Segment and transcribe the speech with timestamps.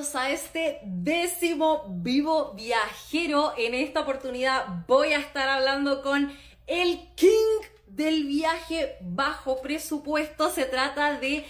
[0.00, 3.52] a este décimo vivo viajero.
[3.58, 6.32] En esta oportunidad voy a estar hablando con
[6.66, 10.48] el king del viaje bajo presupuesto.
[10.48, 11.44] Se trata de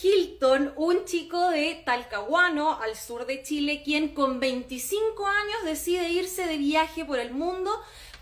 [0.00, 6.46] Hilton, un chico de Talcahuano, al sur de Chile, quien con 25 años decide irse
[6.46, 7.72] de viaje por el mundo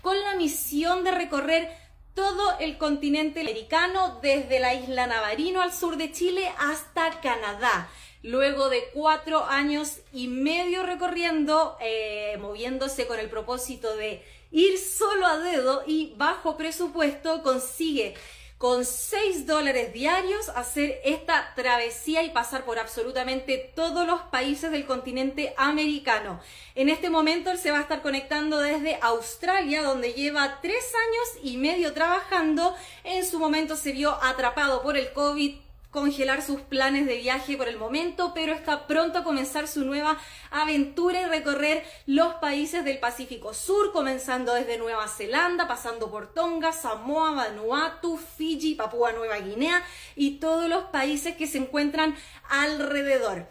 [0.01, 1.69] con la misión de recorrer
[2.15, 7.87] todo el continente americano, desde la isla Navarino al sur de Chile hasta Canadá.
[8.27, 15.25] Luego de cuatro años y medio recorriendo, eh, moviéndose con el propósito de ir solo
[15.25, 18.15] a dedo y bajo presupuesto, consigue
[18.57, 24.85] con 6 dólares diarios hacer esta travesía y pasar por absolutamente todos los países del
[24.85, 26.41] continente americano.
[26.75, 31.45] En este momento él se va a estar conectando desde Australia, donde lleva tres años
[31.45, 32.75] y medio trabajando.
[33.05, 37.67] En su momento se vio atrapado por el COVID congelar sus planes de viaje por
[37.67, 40.17] el momento, pero está pronto a comenzar su nueva
[40.51, 46.71] aventura y recorrer los países del Pacífico Sur, comenzando desde Nueva Zelanda, pasando por Tonga,
[46.71, 49.81] Samoa, Vanuatu, Fiji, Papúa Nueva Guinea
[50.15, 52.15] y todos los países que se encuentran
[52.49, 53.47] alrededor.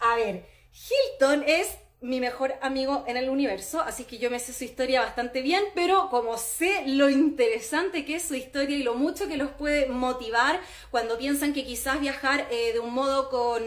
[0.00, 1.68] A ver, Hilton es
[2.00, 5.64] mi mejor amigo en el universo, así que yo me sé su historia bastante bien,
[5.74, 9.86] pero como sé lo interesante que es su historia y lo mucho que los puede
[9.86, 13.62] motivar cuando piensan que quizás viajar eh, de un modo con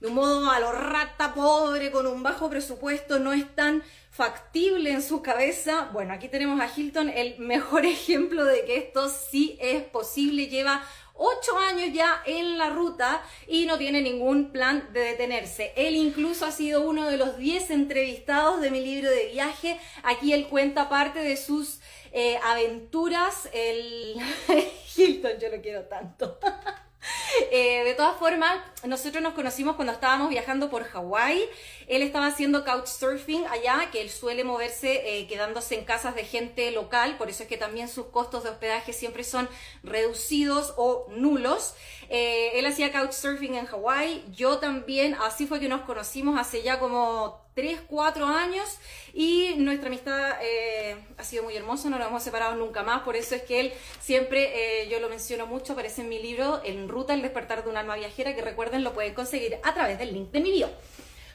[0.00, 4.90] de un modo a lo rata pobre, con un bajo presupuesto, no es tan factible
[4.90, 5.90] en su cabeza.
[5.92, 10.46] Bueno, aquí tenemos a Hilton, el mejor ejemplo de que esto sí es posible.
[10.46, 10.82] Lleva
[11.20, 15.72] ocho años ya en la ruta y no tiene ningún plan de detenerse.
[15.76, 19.78] Él incluso ha sido uno de los 10 entrevistados de mi libro de viaje.
[20.02, 21.80] Aquí él cuenta parte de sus
[22.12, 23.48] eh, aventuras.
[23.52, 24.16] El
[24.96, 26.38] Hilton, yo lo quiero tanto.
[27.52, 31.48] Eh, de todas formas, nosotros nos conocimos cuando estábamos viajando por Hawái.
[31.88, 36.70] Él estaba haciendo couchsurfing allá, que él suele moverse eh, quedándose en casas de gente
[36.70, 39.48] local, por eso es que también sus costos de hospedaje siempre son
[39.82, 41.74] reducidos o nulos.
[42.12, 46.80] Eh, él hacía couchsurfing en Hawái, yo también, así fue que nos conocimos hace ya
[46.80, 48.78] como 3, 4 años.
[49.14, 53.14] Y nuestra amistad eh, ha sido muy hermosa, no nos hemos separado nunca más, por
[53.14, 56.88] eso es que él siempre, eh, yo lo menciono mucho, aparece en mi libro En
[56.88, 60.12] Ruta, el despertar de un alma viajera, que recuerden lo pueden conseguir a través del
[60.12, 60.68] link de mi bio.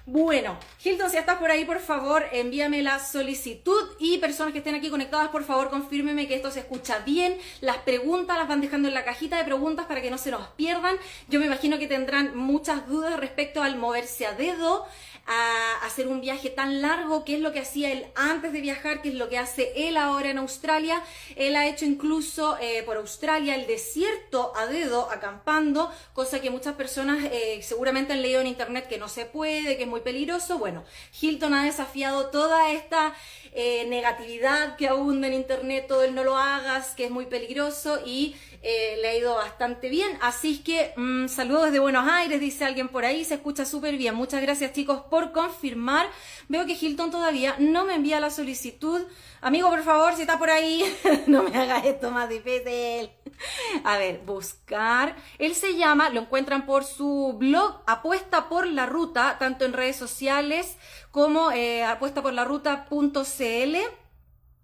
[0.08, 4.76] Bueno, Hilton, si estás por ahí, por favor, envíame la solicitud y personas que estén
[4.76, 7.40] aquí conectadas, por favor, confírmeme que esto se escucha bien.
[7.60, 10.46] Las preguntas las van dejando en la cajita de preguntas para que no se nos
[10.50, 10.96] pierdan.
[11.28, 14.86] Yo me imagino que tendrán muchas dudas respecto al moverse a dedo,
[15.28, 19.02] a hacer un viaje tan largo, qué es lo que hacía él antes de viajar,
[19.02, 21.02] qué es lo que hace él ahora en Australia.
[21.36, 26.75] Él ha hecho incluso eh, por Australia el desierto a dedo, acampando, cosa que muchas
[26.75, 30.59] personas eh, seguramente han leído en internet que no se puede, que es muy peligroso.
[30.59, 30.84] Bueno,
[31.19, 33.16] Hilton ha desafiado toda esta
[33.53, 38.00] eh, negatividad que abunda en internet, todo el no lo hagas, que es muy peligroso
[38.06, 38.36] y
[39.02, 40.18] le ha ido bastante bien.
[40.22, 44.16] Así que mm, saludos desde Buenos Aires, dice alguien por ahí, se escucha súper bien.
[44.16, 46.08] Muchas gracias chicos por confirmar.
[46.48, 49.02] Veo que Hilton todavía no me envía la solicitud.
[49.42, 50.84] Amigo, por favor, si está por ahí,
[51.28, 53.12] no me hagas esto más difícil.
[53.84, 55.16] A ver, buscar.
[55.38, 59.96] Él se llama, lo encuentran por su blog Apuesta por la Ruta, tanto en redes
[59.96, 60.78] sociales
[61.12, 63.75] como eh, apuestaporlaruta.cl.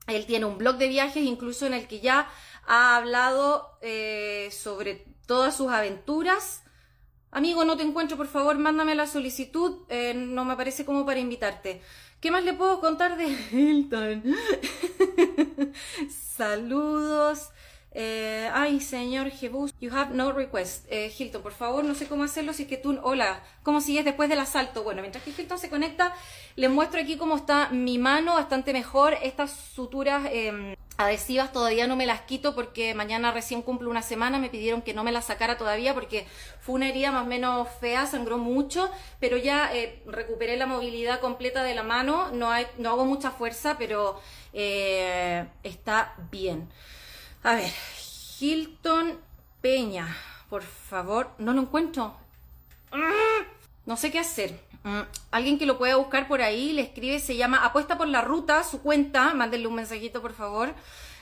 [0.07, 2.27] Él tiene un blog de viajes, incluso en el que ya
[2.65, 6.63] ha hablado eh, sobre todas sus aventuras
[7.31, 9.85] Amigo, no te encuentro, por favor, mándame la solicitud.
[9.87, 11.81] Eh, no me parece como para invitarte.
[12.19, 14.35] ¿Qué más le puedo contar de Hilton?
[16.09, 17.51] Saludos.
[17.93, 20.91] Eh, ay, señor Jebus, you have no request.
[20.91, 22.99] Hilton, por favor, no sé cómo hacerlo si es que tú...
[23.01, 24.83] Hola, ¿cómo sigues después del asalto?
[24.83, 26.13] Bueno, mientras que Hilton se conecta,
[26.57, 29.13] les muestro aquí cómo está mi mano, bastante mejor.
[29.23, 34.39] Estas suturas em, adhesivas todavía no me las quito porque mañana recién cumplo una semana,
[34.39, 36.25] me pidieron que no me las sacara todavía porque
[36.61, 38.89] fue una herida más o menos fea, sangró mucho,
[39.19, 43.31] pero ya eh, recuperé la movilidad completa de la mano, no, hay, no hago mucha
[43.31, 44.19] fuerza, pero
[44.53, 46.69] está bien.
[47.43, 47.71] A ver,
[48.39, 49.19] Hilton
[49.61, 50.07] Peña,
[50.49, 52.15] por favor, no lo encuentro.
[53.85, 54.70] No sé qué hacer.
[54.83, 55.01] Mm,
[55.31, 58.63] alguien que lo pueda buscar por ahí, le escribe, se llama Apuesta por la Ruta,
[58.63, 60.73] su cuenta, mándenle un mensajito por favor.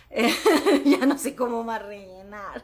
[0.85, 2.63] ya no sé cómo más rellenar.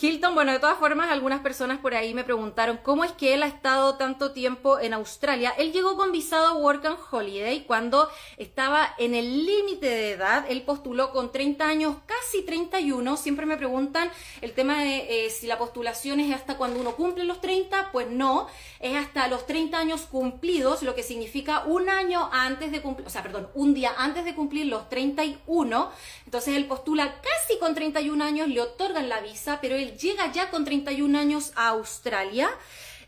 [0.00, 3.42] Hilton, bueno, de todas formas, algunas personas por ahí me preguntaron cómo es que él
[3.42, 5.54] ha estado tanto tiempo en Australia.
[5.58, 10.44] Él llegó con visado Work and Holiday cuando estaba en el límite de edad.
[10.48, 13.16] Él postuló con 30 años, casi 31.
[13.16, 14.10] Siempre me preguntan
[14.40, 17.90] el tema de eh, si la postulación es hasta cuando uno cumple los 30.
[17.92, 18.48] Pues no,
[18.80, 23.10] es hasta los 30 años cumplidos, lo que significa un año antes de cumplir, o
[23.10, 25.90] sea, perdón, un día antes de cumplir los 31.
[26.24, 30.50] Entonces él postula casi con 31 años, le otorgan la visa, pero él llega ya
[30.50, 32.48] con 31 años a Australia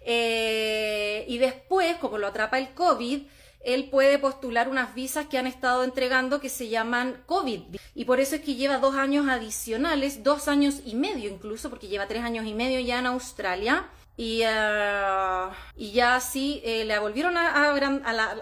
[0.08, 3.22] eh, y después, como lo atrapa el COVID,
[3.66, 7.62] él puede postular unas visas que han estado entregando que se llaman COVID.
[7.96, 11.88] Y por eso es que lleva dos años adicionales, dos años y medio incluso, porque
[11.88, 13.88] lleva tres años y medio ya en Australia.
[14.16, 17.72] Y, eh, ya así eh, le volvieron a,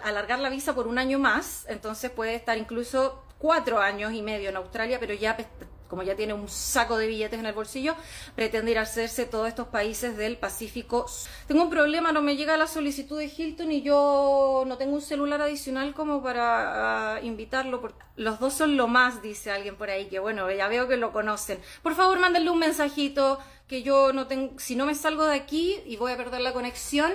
[0.03, 4.49] alargar la visa por un año más, entonces puede estar incluso cuatro años y medio
[4.49, 5.35] en Australia, pero ya
[5.95, 7.95] como ya tiene un saco de billetes en el bolsillo,
[8.35, 11.05] pretende ir a hacerse todos estos países del Pacífico.
[11.47, 15.01] Tengo un problema, no me llega la solicitud de Hilton y yo no tengo un
[15.01, 17.93] celular adicional como para ah, invitarlo.
[18.17, 21.13] Los dos son lo más, dice alguien por ahí, que bueno, ya veo que lo
[21.13, 21.59] conocen.
[21.81, 23.39] Por favor, mándenle un mensajito
[23.69, 26.51] que yo no tengo, si no me salgo de aquí y voy a perder la
[26.51, 27.13] conexión,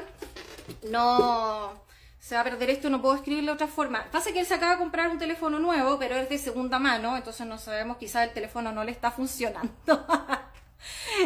[0.88, 1.84] no
[2.30, 4.04] se va a perder esto, no puedo escribirlo de otra forma.
[4.12, 7.16] Pasa que él se acaba de comprar un teléfono nuevo, pero es de segunda mano,
[7.16, 9.72] entonces no sabemos, quizás el teléfono no le está funcionando.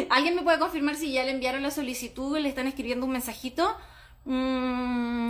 [0.09, 3.11] ¿Alguien me puede confirmar si ya le enviaron la solicitud y le están escribiendo un
[3.11, 3.77] mensajito?
[4.23, 5.29] Mm.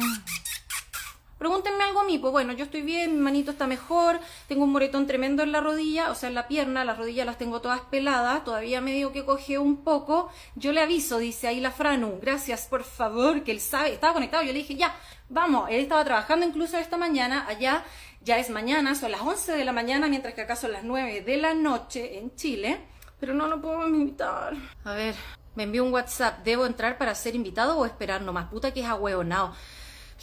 [1.37, 4.71] Pregúntenme algo a mí, pues bueno, yo estoy bien, mi manito está mejor, tengo un
[4.71, 7.81] moretón tremendo en la rodilla, o sea, en la pierna, las rodillas las tengo todas
[7.81, 10.29] peladas, todavía me digo que coge un poco.
[10.55, 14.43] Yo le aviso, dice ahí la Franu, gracias, por favor, que él sabe, estaba conectado,
[14.43, 14.95] yo le dije, ya,
[15.29, 17.83] vamos, él estaba trabajando incluso esta mañana, allá
[18.21, 21.21] ya es mañana, son las 11 de la mañana, mientras que acá son las 9
[21.21, 22.79] de la noche en Chile,
[23.19, 24.53] pero no lo puedo invitar.
[24.83, 25.15] A ver,
[25.55, 28.49] me envió un WhatsApp, ¿debo entrar para ser invitado o esperar nomás?
[28.49, 29.53] Puta que es ahueonado.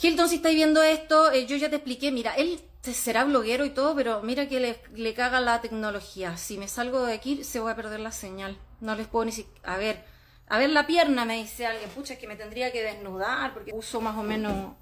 [0.00, 3.70] Hilton, si estáis viendo esto, eh, yo ya te expliqué, mira, él será bloguero y
[3.70, 6.36] todo, pero mira que le, caga la tecnología.
[6.36, 8.58] Si me salgo de aquí, se voy a perder la señal.
[8.80, 9.74] No les puedo ni siquiera...
[9.74, 10.04] A ver,
[10.48, 11.90] a ver la pierna, me dice alguien.
[11.90, 14.74] Pucha, es que me tendría que desnudar porque uso más o menos...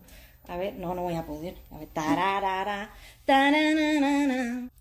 [0.48, 1.56] A ver, no, no voy a poder.
[1.70, 2.90] A ver, tararara,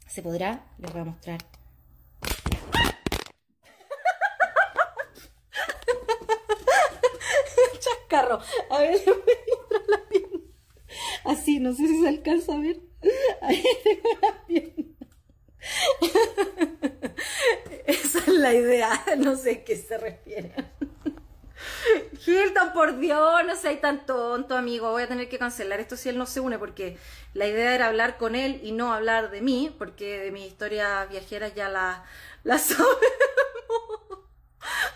[0.08, 0.64] ¿Se podrá?
[0.80, 1.40] Les voy a mostrar.
[7.80, 8.40] Chascarro.
[8.70, 10.40] A ver, les voy a mostrar la pierna.
[11.26, 12.80] Así, no sé si se alcanza a ver.
[13.42, 14.86] Ahí tengo la pierna.
[17.86, 20.52] Esa es la idea, no sé a qué se refiere.
[22.26, 24.92] Hilton, por Dios, no seas tan tonto, amigo.
[24.92, 26.98] Voy a tener que cancelar esto si él no se une, porque
[27.34, 31.06] la idea era hablar con él y no hablar de mí, porque de mi historia
[31.06, 32.04] viajera ya la,
[32.44, 33.00] la sabemos.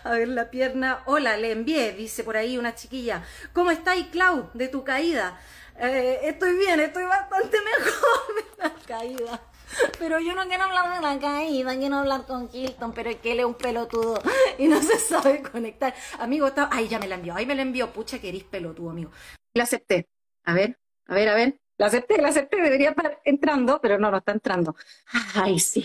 [0.04, 1.02] A ver la pierna.
[1.06, 3.24] Hola, le envié, dice por ahí una chiquilla.
[3.52, 5.40] ¿Cómo estáis, Clau, de tu caída?
[5.78, 9.40] Eh, estoy bien, estoy bastante mejor de la caída.
[9.98, 13.32] Pero yo no quiero hablar de la caída, quiero hablar con Hilton, pero es que
[13.32, 14.20] él es un pelotudo
[14.58, 15.94] y no se sabe conectar.
[16.18, 16.68] Amigo, está...
[16.70, 19.10] ay, ya me la envió, ahí me la envió, pucha que pelotudo, amigo.
[19.54, 20.08] La acepté.
[20.44, 21.60] A ver, a ver, a ver.
[21.76, 24.76] La acepté, la acepté, debería estar entrando, pero no, no está entrando.
[25.34, 25.84] Ay, sí.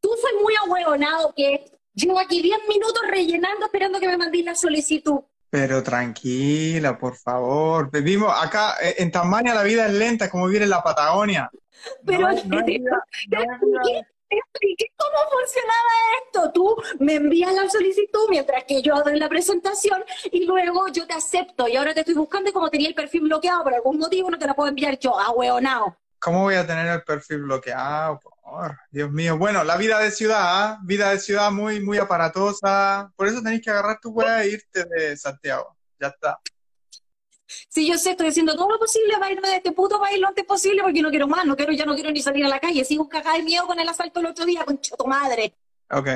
[0.00, 4.54] Tú soy muy ahueonado que llevo aquí 10 minutos rellenando esperando que me mandes la
[4.54, 5.20] solicitud.
[5.50, 7.90] Pero tranquila, por favor.
[7.90, 11.50] Vivimos acá eh, en Tasmania la vida es lenta, como vivir en la Patagonia.
[12.06, 12.60] Pero no, no
[14.30, 15.90] expliqué cómo funcionaba
[16.24, 16.52] esto.
[16.52, 21.14] Tú me envías la solicitud mientras que yo doy la presentación y luego yo te
[21.14, 21.68] acepto.
[21.68, 24.38] Y ahora te estoy buscando y como tenía el perfil bloqueado por algún motivo no
[24.38, 25.96] te la puedo enviar yo, ahueonao.
[26.18, 28.20] ¿Cómo voy a tener el perfil bloqueado?
[28.90, 29.38] Dios mío.
[29.38, 30.78] Bueno, la vida de ciudad, ¿ah?
[30.82, 33.12] vida de ciudad muy, muy aparatosa.
[33.16, 35.76] Por eso tenéis que agarrar tu hueá e irte de Santiago.
[35.98, 36.38] Ya está.
[37.68, 40.28] Sí, yo sé, estoy haciendo todo lo posible para irme de este puto país lo
[40.28, 42.60] antes posible porque no quiero más, no quiero, ya no quiero ni salir a la
[42.60, 42.84] calle.
[42.84, 45.54] Sigo cagada de miedo con el asalto el otro día, con choto madre.
[45.90, 46.08] Ok,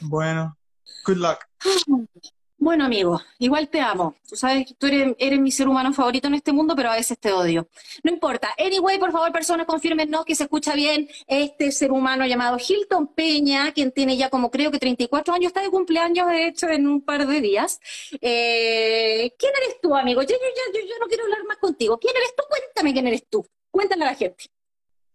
[0.00, 0.56] bueno.
[1.04, 1.46] Good luck.
[2.62, 4.14] Bueno, amigo, igual te amo.
[4.28, 7.18] Tú sabes que tú eres, mi ser humano favorito en este mundo, pero a veces
[7.18, 7.66] te odio.
[8.04, 8.54] No importa.
[8.56, 13.72] Anyway, por favor, personas, confirmennos que se escucha bien este ser humano llamado Hilton Peña,
[13.72, 17.00] quien tiene ya como creo que 34 años, está de cumpleaños, de hecho, en un
[17.04, 17.80] par de días.
[18.20, 20.22] Eh, ¿Quién eres tú, amigo?
[20.22, 21.98] Yo, yo, yo, yo, no quiero hablar más contigo.
[21.98, 22.44] ¿Quién eres tú?
[22.48, 23.44] Cuéntame quién eres tú.
[23.72, 24.44] Cuéntale a la gente.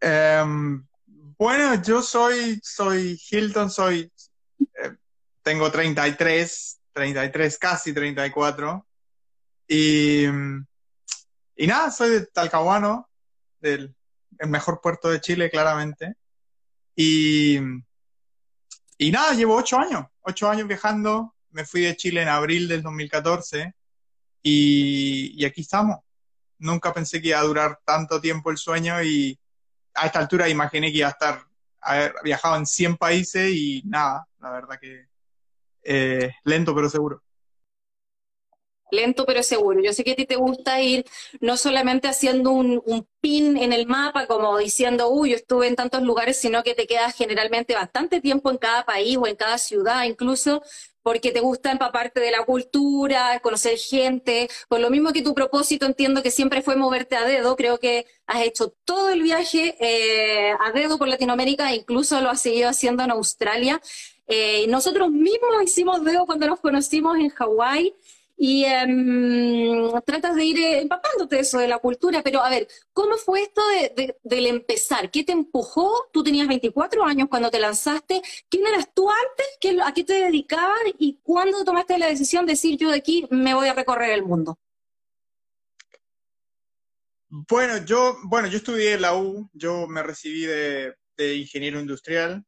[0.02, 0.86] Em,
[1.38, 4.12] bueno, yo soy, soy Hilton, soy,
[4.60, 4.92] eh,
[5.44, 8.88] tengo 33 33, casi 34.
[9.68, 13.08] Y, y nada, soy de Talcahuano,
[13.60, 13.96] del
[14.40, 16.16] el mejor puerto de Chile, claramente.
[16.96, 17.58] Y,
[18.98, 21.36] y nada, llevo ocho años, ocho años viajando.
[21.52, 23.74] Me fui de Chile en abril del 2014
[24.44, 26.00] y, y aquí estamos.
[26.60, 29.40] Nunca pensé que iba a durar tanto tiempo el sueño y
[29.94, 31.46] a esta altura imaginé que iba a estar,
[31.82, 35.08] haber viajado en 100 países y nada, la verdad que
[35.88, 37.24] eh, lento pero seguro
[38.92, 39.82] lento pero seguro.
[39.82, 41.06] Yo sé que a ti te gusta ir
[41.40, 46.04] no solamente haciendo un, pin en el mapa, como diciendo, uy, yo estuve en tantos
[46.04, 50.04] lugares, sino que te quedas generalmente bastante tiempo en cada país o en cada ciudad,
[50.06, 50.62] incluso
[51.02, 54.50] porque te gusta empaparte de la cultura, conocer gente.
[54.68, 58.06] Por lo mismo que tu propósito entiendo que siempre fue moverte a dedo, creo que
[58.28, 63.04] has hecho todo el viaje eh, a dedo por Latinoamérica, incluso lo has seguido haciendo
[63.04, 63.82] en Australia.
[64.28, 67.96] Eh, nosotros mismos hicimos dedo cuando nos conocimos en Hawái
[68.38, 73.18] y um, tratas de ir eh, empapándote eso de la cultura, pero a ver, ¿cómo
[73.18, 75.10] fue esto de, de, del empezar?
[75.10, 76.08] ¿Qué te empujó?
[76.12, 79.48] Tú tenías 24 años cuando te lanzaste, ¿quién eras tú antes?
[79.60, 80.78] ¿Qué, ¿A qué te dedicabas?
[81.00, 84.24] ¿Y cuándo tomaste la decisión de decir yo de aquí me voy a recorrer el
[84.24, 84.60] mundo?
[87.30, 90.96] Bueno, yo, bueno, yo estudié la U, yo me recibí de
[91.36, 92.46] ingeniero industrial.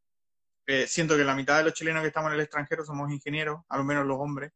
[0.71, 3.61] Eh, siento que la mitad de los chilenos que estamos en el extranjero somos ingenieros,
[3.69, 4.51] a lo menos los hombres.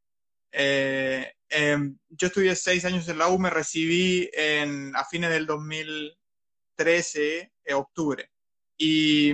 [0.52, 1.78] Eh, eh,
[2.10, 7.74] yo estudié seis años en la U, me recibí en, a fines del 2013, eh,
[7.74, 8.30] octubre.
[8.78, 9.34] Y,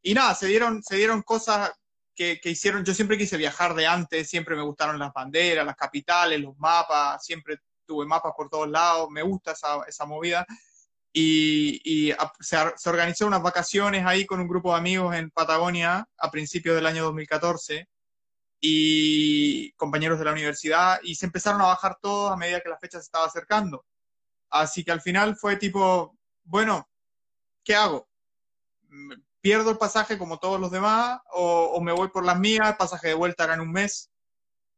[0.00, 1.70] y, nada, se dieron, se dieron cosas
[2.16, 5.76] que, que, hicieron, yo siempre quise viajar de antes, siempre me gustaron las banderas, las
[5.76, 10.46] capitales, los mapas, siempre tuve mapas por todos lados, me gusta esa, esa movida.
[11.16, 15.30] Y, y a, se, se, organizó unas vacaciones ahí con un grupo de amigos en
[15.30, 17.88] Patagonia a principios del año 2014
[18.60, 22.78] y compañeros de la universidad y se empezaron a bajar todos a medida que la
[22.78, 23.84] fecha se estaba acercando.
[24.50, 26.88] Así que al final fue tipo, bueno,
[27.62, 28.08] ¿qué hago?
[29.40, 32.70] ¿Pierdo el pasaje como todos los demás o, o me voy por las mías?
[32.70, 34.10] El pasaje de vuelta era en un mes.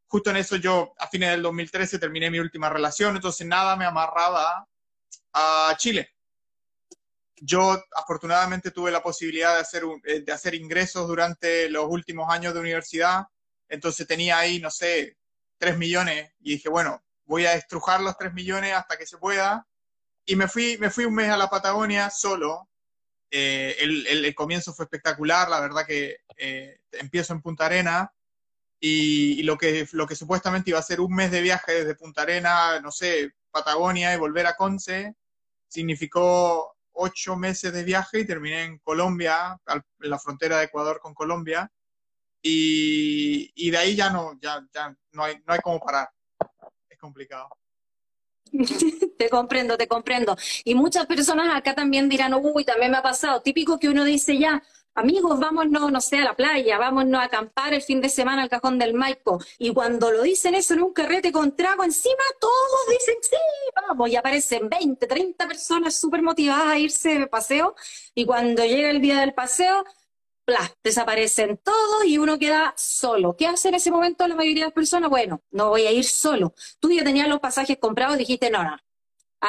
[0.09, 3.85] Justo en eso yo, a fines del 2013, terminé mi última relación, entonces nada me
[3.85, 4.67] amarraba
[5.33, 6.16] a Chile.
[7.39, 12.55] Yo afortunadamente tuve la posibilidad de hacer, un, de hacer ingresos durante los últimos años
[12.55, 13.27] de universidad
[13.69, 15.17] entonces tenía ahí, no sé,
[15.59, 19.67] 3 millones y dije, bueno, voy a estrujar los 3 millones hasta que se pueda.
[20.25, 22.69] Y me fui, me fui un mes a la Patagonia solo.
[23.31, 28.13] Eh, el, comienzo fue espectacular, la verdad que eh, empiezo en Punta Arena
[28.79, 31.97] y, y, lo, que, lo que supuestamente iba a ser un mes de viaje desde
[31.97, 35.17] Punta Arena, no sé, Patagonia y volver a Conce,
[35.69, 41.15] significó ocho meses de viaje y terminé en Colombia, en la frontera de Ecuador con
[41.15, 41.71] Colombia.
[42.43, 46.09] Y, y, de ahí ya no, ya, ya no hay, no hay cómo parar.
[46.89, 47.49] Es complicado.
[49.19, 50.37] te comprendo, te comprendo.
[50.65, 53.43] Y muchas personas acá también dirán, uy, también me ha pasado.
[53.43, 54.63] Típico que uno dice ya,
[54.97, 58.49] amigos, vámonos, no sé, a la playa, vámonos a acampar el fin de semana al
[58.49, 59.39] cajón del Maipo.
[59.59, 63.37] Y cuando lo dicen eso en un carrete con trago encima, todos dicen, sí,
[63.89, 67.75] vamos, y aparecen 20, 30 personas súper motivadas a irse de paseo.
[68.15, 69.85] Y cuando llega el día del paseo,
[70.47, 73.35] Bla, desaparecen todos y uno queda solo.
[73.37, 75.11] ¿Qué hace en ese momento la mayoría de las personas?
[75.11, 76.55] Bueno, no voy a ir solo.
[76.79, 78.77] Tú ya tenías los pasajes comprados dijiste, no, no.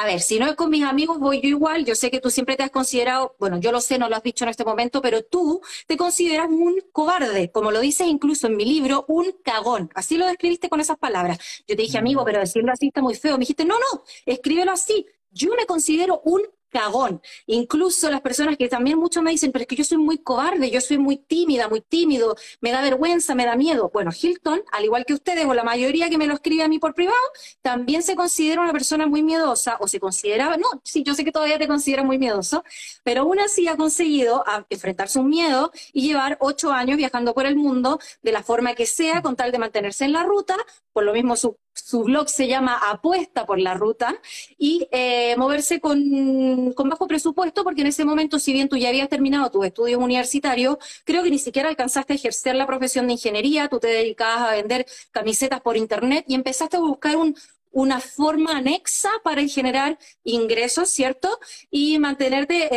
[0.00, 1.84] A ver, si no es con mis amigos, voy yo igual.
[1.84, 4.22] Yo sé que tú siempre te has considerado, bueno, yo lo sé, no lo has
[4.22, 8.56] dicho en este momento, pero tú te consideras un cobarde, como lo dices incluso en
[8.56, 9.90] mi libro, un cagón.
[9.96, 11.38] Así lo describiste con esas palabras.
[11.66, 13.32] Yo te dije, amigo, pero decirlo así está muy feo.
[13.32, 15.04] Me dijiste, no, no, escríbelo así.
[15.32, 17.20] Yo me considero un cagón.
[17.46, 20.70] Incluso las personas que también muchos me dicen, pero es que yo soy muy cobarde,
[20.70, 23.90] yo soy muy tímida, muy tímido, me da vergüenza, me da miedo.
[23.92, 26.78] Bueno, Hilton, al igual que ustedes o la mayoría que me lo escribe a mí
[26.78, 27.16] por privado,
[27.62, 31.32] también se considera una persona muy miedosa o se consideraba, no, sí, yo sé que
[31.32, 32.64] todavía te considera muy miedoso,
[33.04, 37.46] pero aún así ha conseguido enfrentarse a un miedo y llevar ocho años viajando por
[37.46, 40.56] el mundo de la forma que sea con tal de mantenerse en la ruta,
[40.92, 44.20] por lo mismo su su blog se llama Apuesta por la Ruta,
[44.58, 48.88] y eh, moverse con, con, bajo presupuesto, porque en ese momento, si bien tú ya
[48.88, 53.14] habías terminado tus estudios universitarios, creo que ni siquiera alcanzaste a ejercer la profesión de
[53.14, 57.34] ingeniería, tú te dedicabas a vender camisetas por internet y empezaste a buscar un,
[57.72, 61.38] una forma anexa para generar ingresos, ¿cierto?
[61.70, 62.68] Y mantenerte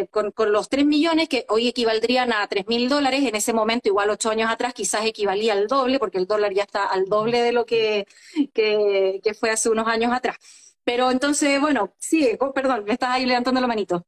[0.00, 3.88] eh, con, los 3 millones que hoy equivaldrían a 3 mil dólares, en ese momento,
[3.88, 7.42] igual ocho años atrás, quizás equivalía al doble, porque el dólar ya está al doble
[7.42, 8.06] de lo que,
[8.54, 10.38] que, que fue hace unos años atrás.
[10.84, 14.06] Pero entonces, bueno, sí, oh, perdón, me estás ahí levantando la manito.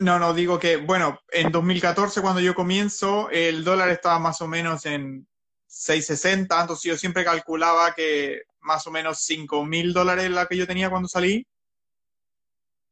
[0.00, 4.48] No, no, digo que, bueno, en 2014 cuando yo comienzo, el dólar estaba más o
[4.48, 5.28] menos en
[5.68, 10.66] 660, entonces yo siempre calculaba que más o menos 5 mil dólares la que yo
[10.66, 11.46] tenía cuando salí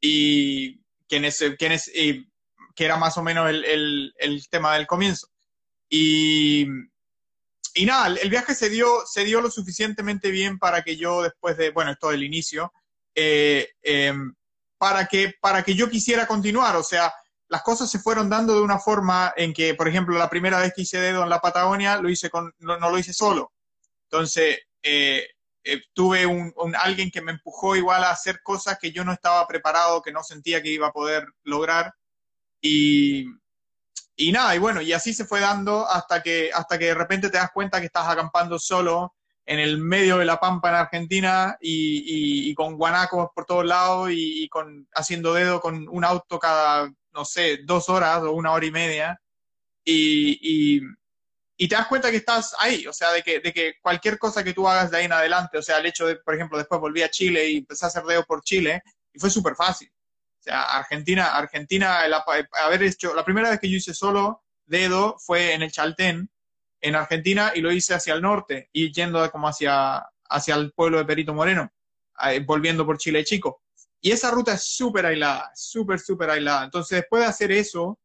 [0.01, 1.57] y que, en ese,
[1.95, 2.27] y,
[2.75, 5.29] que era más o menos el, el, el, tema del comienzo.
[5.89, 6.67] Y,
[7.75, 11.57] y nada, el viaje se dio, se dio lo suficientemente bien para que yo después
[11.57, 12.73] de, bueno, esto del inicio,
[13.15, 14.35] eh, em,
[14.79, 16.77] para, que, para que yo quisiera continuar.
[16.77, 17.13] O sea,
[17.49, 20.73] las cosas se fueron dando de una forma en que, por ejemplo, la primera vez
[20.75, 23.53] que hice dedo en la Patagonia, lo hice con, no, lo hice solo.
[24.05, 25.29] Entonces, eh,
[25.65, 29.47] eh, tuve un, alguien que me empujó igual a hacer cosas que yo no estaba
[29.47, 31.95] preparado, que no sentía que iba a poder lograr.
[32.61, 33.27] Y,
[34.17, 37.31] y nada, y bueno, y así se fue dando hasta que, hasta que de repente
[37.31, 39.15] te das cuenta que estás acampando solo
[39.47, 44.49] en el medio de la pampa en Argentina y, con guanacos por todos lados y,
[44.49, 48.71] con, haciendo dedo con un auto cada, no sé, dos horas o una hora y
[48.71, 49.21] media.
[49.85, 50.81] Y,
[51.61, 54.43] y, te das cuenta que estás ahí, o sea, de que, de que cualquier cosa
[54.43, 56.81] que tú hagas de ahí en adelante, o sea, el hecho de, por ejemplo, después
[56.81, 59.93] volví a Chile y empecé a hacer dedo por Chile y fue súper fácil.
[60.41, 65.19] O sea, Argentina, Argentina, el, haber hecho, la primera vez que yo hice solo dedo
[65.19, 66.31] fue en el Chaltén,
[66.81, 70.97] en Argentina, y lo hice hacia el norte, y yendo como hacia, hacia el pueblo
[70.97, 71.71] de Perito Moreno,
[72.47, 73.63] volviendo por Chile Chico.
[74.01, 76.65] Y esa ruta es súper aislada, súper, súper aislada.
[76.65, 77.99] Entonces, después de hacer eso,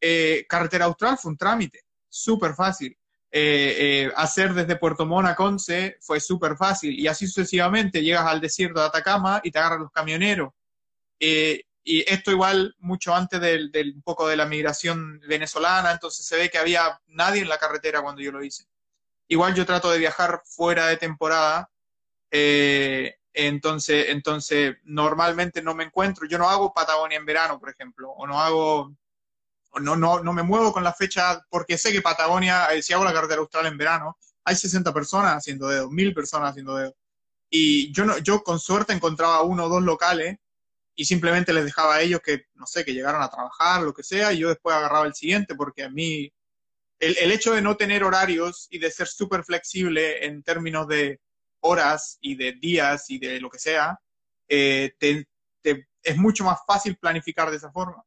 [0.00, 1.85] eh, Carretera Austral fue un trámite,
[2.16, 2.96] súper fácil.
[3.30, 6.98] Eh, eh, hacer desde Puerto Montt a Conce fue súper fácil.
[6.98, 10.52] Y así sucesivamente llegas al desierto de Atacama y te agarran los camioneros.
[11.20, 16.36] Eh, y esto igual mucho antes del, un poco de la migración venezolana, entonces se
[16.36, 18.64] ve que había nadie en la carretera cuando yo lo hice.
[19.28, 21.70] Igual yo trato de viajar fuera de temporada,
[22.30, 28.26] entonces, entonces normalmente no me encuentro, yo no hago Patagonia en verano, por ejemplo, o
[28.26, 28.96] no hago,
[29.80, 33.04] no, no, no me muevo con la fecha, porque sé que Patagonia, eh, si hago
[33.04, 36.94] la carretera austral en verano, hay 60 personas haciendo dedo, mil personas haciendo dedo.
[37.50, 40.38] Y yo, no, yo con suerte encontraba uno o dos locales
[40.94, 44.02] y simplemente les dejaba a ellos que, no sé, que llegaran a trabajar, lo que
[44.02, 46.32] sea, y yo después agarraba el siguiente, porque a mí
[46.98, 51.20] el, el hecho de no tener horarios y de ser súper flexible en términos de
[51.60, 54.00] horas y de días y de lo que sea,
[54.48, 54.94] eh,
[56.02, 58.02] es mucho más fácil planificar de esa forma.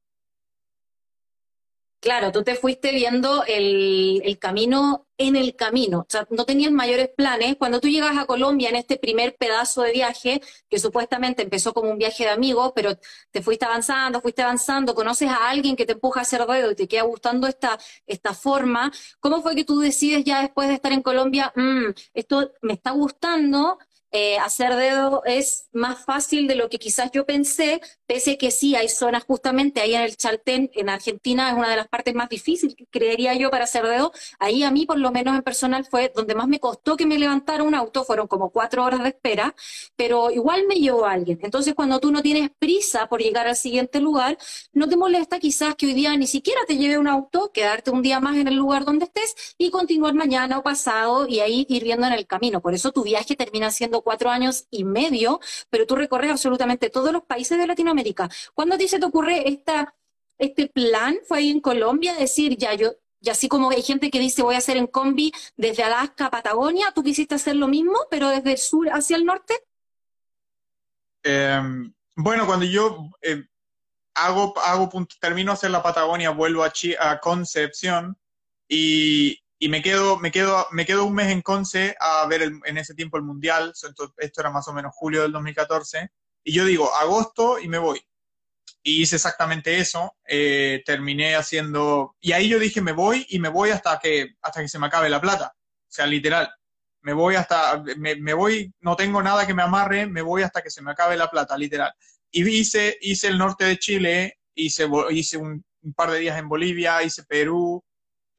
[2.01, 7.09] Claro, tú te fuiste viendo el, camino en el camino, o sea, no tenías mayores
[7.09, 7.57] planes.
[7.57, 11.91] Cuando tú llegas a Colombia en este primer pedazo de viaje, que supuestamente empezó como
[11.91, 12.97] un viaje de amigos, pero
[13.31, 16.75] te fuiste avanzando, fuiste avanzando, conoces a alguien que te empuja a hacer dedo y
[16.75, 20.93] te queda gustando esta, esta forma, ¿cómo fue que tú decides ya después de estar
[20.93, 23.77] en Colombia, mm, esto me está gustando,
[24.11, 28.51] eh, hacer dedo es más fácil de lo que quizás yo pensé, pese a que
[28.51, 32.15] sí hay zonas justamente ahí en el Chaltén, en Argentina es una de las partes
[32.15, 34.11] más difíciles, creería yo, para hacer dedo.
[34.39, 37.19] Ahí a mí, por lo menos en personal, fue donde más me costó que me
[37.19, 39.55] levantara un auto, fueron como cuatro horas de espera,
[39.95, 41.39] pero igual me llevó alguien.
[41.43, 44.37] Entonces, cuando tú no tienes prisa por llegar al siguiente lugar,
[44.73, 48.01] no te molesta quizás que hoy día ni siquiera te lleve un auto, quedarte un
[48.01, 51.83] día más en el lugar donde estés y continuar mañana o pasado y ahí ir
[51.83, 52.61] viendo en el camino.
[52.61, 57.11] Por eso tu viaje termina siendo cuatro años y medio, pero tú recorres absolutamente todos
[57.11, 58.29] los países de Latinoamérica.
[58.53, 59.95] ¿Cuándo a ti se te ocurre esta,
[60.37, 61.17] este plan?
[61.27, 62.15] ¿Fue ahí en Colombia?
[62.15, 65.31] Decir, ya yo, y así como hay gente que dice voy a hacer en combi
[65.57, 69.25] desde Alaska a Patagonia, ¿tú quisiste hacer lo mismo, pero desde el sur hacia el
[69.25, 69.53] norte?
[71.23, 73.43] Em, bueno, cuando yo eh,
[74.13, 78.17] hago, hago termino hacer la Patagonia, vuelvo a Concepción
[78.67, 82.77] y, y me quedo, me quedo, me quedo un mes en Conce a ver en
[82.77, 83.73] ese tiempo el Mundial,
[84.17, 86.09] esto era más o menos julio del 2014,
[86.45, 88.01] y yo digo, agosto y me voy.
[88.81, 93.49] Y hice exactamente eso, eh, terminé haciendo, y ahí yo dije, me voy y me
[93.49, 96.49] voy hasta que, hasta que se me acabe la plata, o sea, literal.
[97.01, 100.61] Me voy hasta, me, me voy, no tengo nada que me amarre, me voy hasta
[100.61, 101.93] que se me acabe la plata, literal.
[102.31, 106.47] Y hice, hice el norte de Chile, hice, hice un, un par de días en
[106.47, 107.83] Bolivia, hice Perú,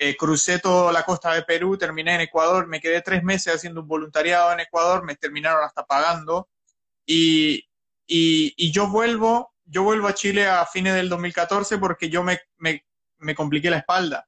[0.03, 3.83] eh, crucé toda la costa de Perú, terminé en Ecuador, me quedé tres meses haciendo
[3.83, 6.49] un voluntariado en Ecuador, me terminaron hasta pagando
[7.05, 7.69] y,
[8.07, 12.87] y, yo vuelvo, yo vuelvo a Chile a fines del 2014 porque yo me, me,
[13.19, 14.27] me compliqué la espalda.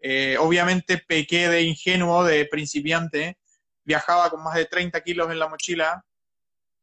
[0.00, 3.38] Eh, obviamente pequé de ingenuo, de principiante,
[3.84, 6.04] viajaba con más de 30 kilos en la mochila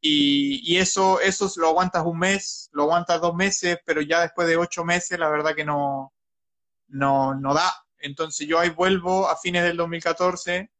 [0.00, 4.48] y, y, eso, eso lo aguantas un mes, lo aguantas dos meses, pero ya después
[4.48, 6.12] de ocho meses la verdad que no,
[6.88, 7.72] no, no da.
[8.00, 10.70] Entonces yo ahí vuelvo a fines del 2014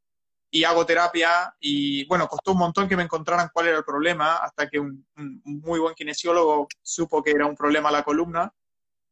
[0.50, 4.36] y hago terapia y bueno, costó un montón que me encontraran cuál era el problema
[4.36, 5.06] hasta que un,
[5.44, 8.52] muy buen kinesiólogo supo que era un problema la columna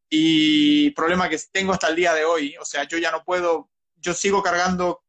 [0.09, 3.69] y problema que tengo hasta el día de hoy, o sea, yo ya no puedo,
[3.97, 5.03] yo sigo cargando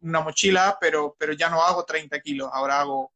[0.00, 3.12] una mochila, pero, pero ya no hago 30 kilos, ahora hago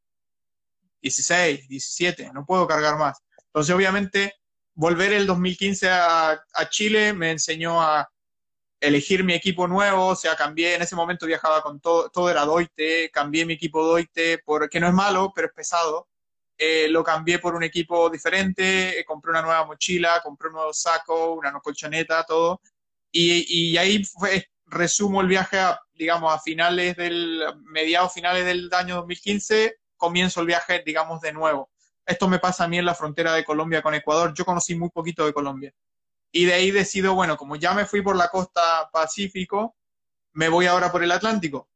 [1.02, 3.18] 16, 17, no puedo cargar más.
[3.46, 4.34] Entonces, obviamente,
[4.74, 8.08] volver el 2015 a, a Chile me enseñó a,
[8.86, 12.44] elegir mi equipo nuevo, o sea, cambié, en ese momento viajaba con todo, todo era
[12.44, 16.08] Doite, cambié mi equipo Doite, porque no es malo, pero es pesado.
[16.56, 20.72] Eh, lo cambié por un equipo diferente, eh, compré una nueva mochila, compré un nuevo
[20.72, 22.60] saco, una colchoneta, todo.
[23.10, 25.58] Y, y ahí fue, resumo el viaje,
[25.94, 31.70] digamos, a finales del, mediados finales del año 2015, comienzo el viaje, digamos, de nuevo.
[32.06, 34.34] Esto me pasa a mí en la frontera de Colombia con Ecuador.
[34.34, 35.72] Yo conocí muy poquito de Colombia.
[36.36, 39.76] Y de ahí decido, bueno, como ya me fui por la costa Pacífico,
[40.32, 41.68] me voy ahora por el Atlántico.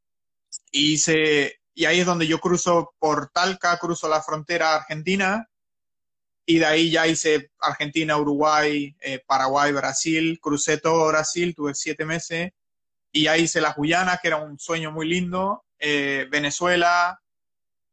[0.72, 5.48] Y, se, y ahí es donde yo cruzo por Talca, cruzo la frontera Argentina,
[6.44, 12.04] y de ahí ya hice Argentina, Uruguay, eh, Paraguay, Brasil, crucé todo Brasil, tuve siete
[12.04, 12.50] meses,
[13.12, 17.22] y ahí hice las Guyanas, que era un sueño muy lindo, eh, Venezuela,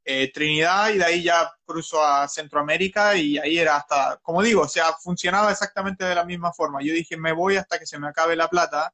[0.07, 4.61] eh, Trinidad y de ahí ya cruzo a Centroamérica y ahí era hasta, como digo,
[4.61, 6.81] o sea, funcionaba exactamente de la misma forma.
[6.83, 8.93] Yo dije, me voy hasta que se me acabe la plata.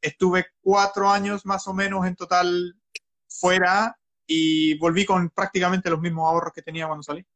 [0.00, 2.74] Estuve cuatro años más o menos en total
[3.28, 7.26] fuera y volví con prácticamente los mismos ahorros que tenía cuando salí.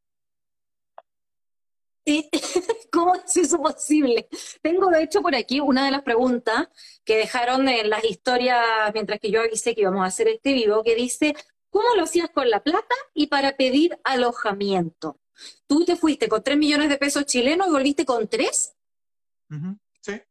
[2.93, 4.29] ¿Cómo es eso posible?
[4.63, 6.69] Tengo de hecho por aquí una de las preguntas
[7.05, 10.83] que dejaron en las historias mientras que yo avisé que íbamos a hacer este vivo,
[10.85, 11.35] que dice,
[11.77, 15.21] ¿Cómo lo hacías con la plata y para pedir alojamiento?
[15.67, 18.75] Tú te fuiste con 3 millones de pesos chilenos y volviste con 3?
[20.01, 20.23] Sí.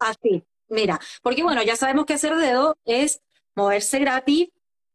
[0.00, 3.22] Así, mira, porque bueno, ya sabemos que hacer dedo es
[3.54, 4.48] moverse gratis,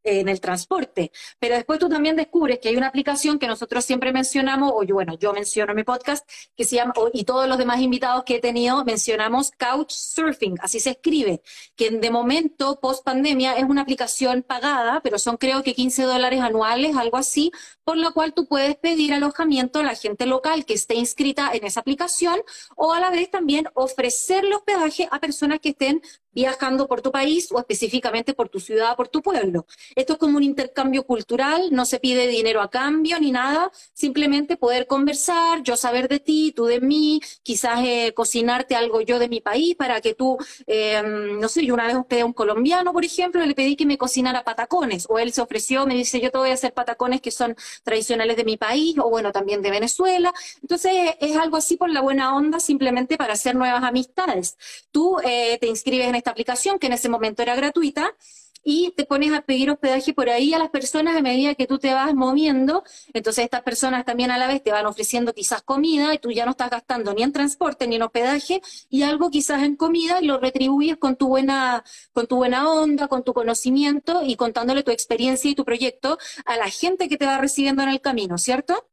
[0.10, 1.12] en el transporte.
[1.40, 4.96] Pero después tú también descubres que hay una aplicación que nosotros siempre mencionamos, o yo,
[4.96, 8.36] bueno, yo menciono en mi podcast, que se llama, y todos los demás invitados que
[8.36, 11.42] he tenido mencionamos Couchsurfing, así se escribe,
[11.76, 16.42] que de momento, post pandemia, es una aplicación pagada, pero son creo que 15 dólares
[16.42, 17.52] anuales, algo así,
[17.84, 21.66] por lo cual tú puedes pedir alojamiento a la gente local que esté inscrita en
[21.66, 22.40] esa aplicación,
[22.76, 27.52] o a la vez también ofrecerle hospedaje a personas que estén viajando por tu país
[27.52, 29.66] o específicamente por tu ciudad, por tu pueblo.
[29.96, 34.58] Esto es como un intercambio cultural, no se pide dinero a cambio ni nada, simplemente
[34.58, 39.30] poder conversar, yo saber de ti, tú de mí, quizás eh, cocinarte algo yo de
[39.30, 40.38] mi país para que tú,
[40.68, 43.86] eh, no sé, yo una vez hospedé a un colombiano, por ejemplo, le pedí que
[43.86, 47.22] me cocinara patacones, o él se ofreció, me dice, yo te voy a hacer patacones
[47.22, 50.34] que son tradicionales de mi país, o bueno, también de Venezuela.
[50.62, 54.58] Entonces, es algo así por la buena onda, simplemente para hacer nuevas amistades.
[54.92, 58.16] Tú eh, te inscribes en esta aplicación, que en ese momento era gratuita,
[58.64, 61.80] y te pones a pedir hospedaje por ahí a las personas a medida que tú
[61.80, 62.84] te vas moviendo.
[63.14, 66.46] Entonces estas personas también a la vez te van ofreciendo quizás comida y tú ya
[66.46, 70.26] no estás gastando ni en transporte ni en hospedaje y algo quizás en comida y
[70.26, 74.92] lo retribuyes con tu buena, con tu buena onda, con tu conocimiento y contándole tu
[74.92, 78.90] experiencia y tu proyecto a la gente que te va recibiendo en el camino, ¿cierto?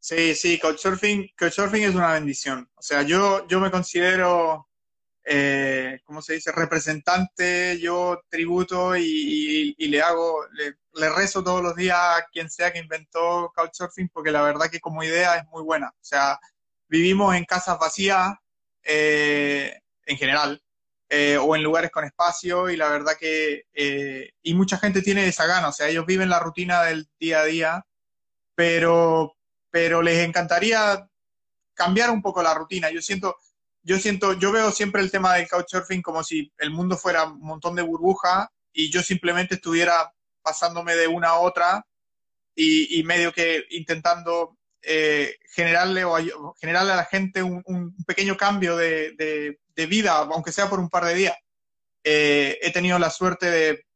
[0.00, 2.68] Sí, sí, Couchsurfing, Couchsurfing es una bendición.
[2.74, 4.68] O sea, yo, yo me considero
[5.24, 6.52] eh, ¿cómo se dice?
[6.52, 12.78] Representante, yo tributo y, le hago, le, rezo todos los días a quien sea que
[12.78, 15.88] inventó Couchsurfing, porque la verdad que como idea es muy buena.
[15.88, 16.38] O sea,
[16.88, 18.34] vivimos en casas vacías,
[18.82, 20.62] eh, en general,
[21.08, 25.26] eh, o en lugares con espacio, y la verdad que, eh, y mucha gente tiene
[25.26, 27.86] esa gana, o sea, ellos viven la rutina del día a día,
[28.54, 29.36] pero,
[29.70, 31.08] pero les encantaría
[31.74, 32.90] cambiar un poco la rutina.
[32.90, 33.36] Yo siento,
[33.84, 37.40] yo siento, yo veo siempre el tema del couchsurfing como si el mundo fuera un
[37.40, 41.86] montón de burbuja y yo simplemente estuviera pasándome de una a otra
[42.56, 49.58] y, medio que intentando eh, generarle o generarle a la gente un, pequeño cambio de,
[49.88, 51.36] vida, aunque sea por un par de días.
[52.04, 53.86] Eh, he tenido la suerte de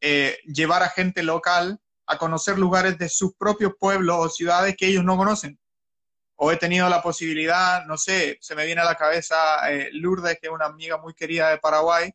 [0.00, 4.86] eh, llevar a gente local a conocer lugares de sus propios pueblos o ciudades que
[4.86, 5.58] ellos no conocen
[6.40, 10.38] o he tenido la posibilidad, no sé, se me viene a la cabeza eh, Lourdes,
[10.40, 12.12] que es una amiga muy querida de Paraguay,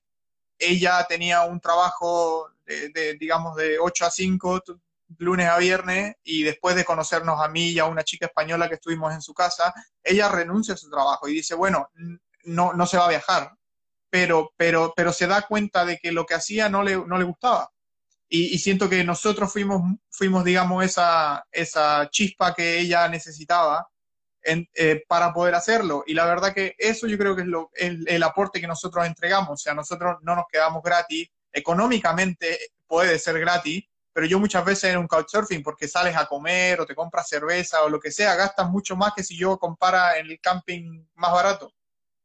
[0.57, 4.63] ella tenía un trabajo de, digamos, de 8 a 5,
[5.17, 8.75] lunes a viernes, y después de conocernos a mí y a una chica española que
[8.75, 11.89] estuvimos en su casa, ella renuncia a su trabajo y dice, bueno,
[12.45, 13.51] no, no se va a viajar,
[14.09, 17.25] pero, pero, pero se da cuenta de que lo que hacía no le, no le
[17.25, 17.69] gustaba.
[18.29, 23.89] Y, y, siento que nosotros fuimos, fuimos digamos, esa, esa chispa que ella necesitaba
[24.45, 26.03] eh, para poder hacerlo.
[26.05, 29.05] Y la verdad que eso yo creo que es lo, el, el, aporte que nosotros
[29.05, 29.51] entregamos.
[29.51, 31.29] O sea, nosotros no nos quedamos gratis.
[31.51, 36.81] Económicamente puede ser gratis, pero yo muchas veces en un couchsurfing, porque sales a comer
[36.81, 40.17] o te compras cerveza o lo que sea, gastas mucho más que si yo compara
[40.17, 41.73] en el camping más barato.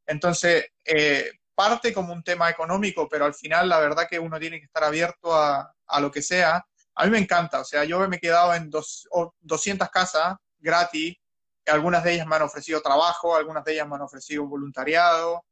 [0.06, 4.58] Entonces, eh, parte como un tema económico, pero al final la verdad que uno tiene
[4.58, 6.64] que estar abierto a, a lo que sea.
[6.94, 9.08] A mí me encanta, o sea, yo me he quedado en dos,
[9.40, 11.16] 200 casas gratis
[11.68, 15.44] algunas de ellas me han ofrecido trabajo, algunas de ellas me han ofrecido un voluntariado.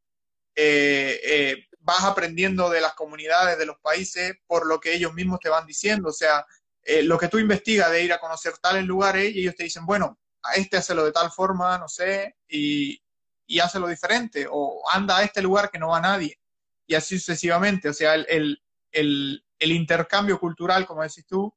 [0.55, 5.41] eh, eh, vas aprendiendo de las comunidades, de los países, por lo que ellos mismos
[5.41, 6.09] te van diciendo.
[6.09, 6.45] O sea,
[6.83, 9.87] eh, lo que tú investigas de ir a conocer tales lugares y ellos te dicen,
[9.87, 13.03] bueno, a este lo de tal forma, no sé, y,
[13.47, 16.41] y lo diferente, o anda a este lugar que no va nadie,
[16.87, 17.89] y así sucesivamente.
[17.89, 18.61] O sea, el,
[18.93, 21.53] el, el intercambio cultural, como decís tú,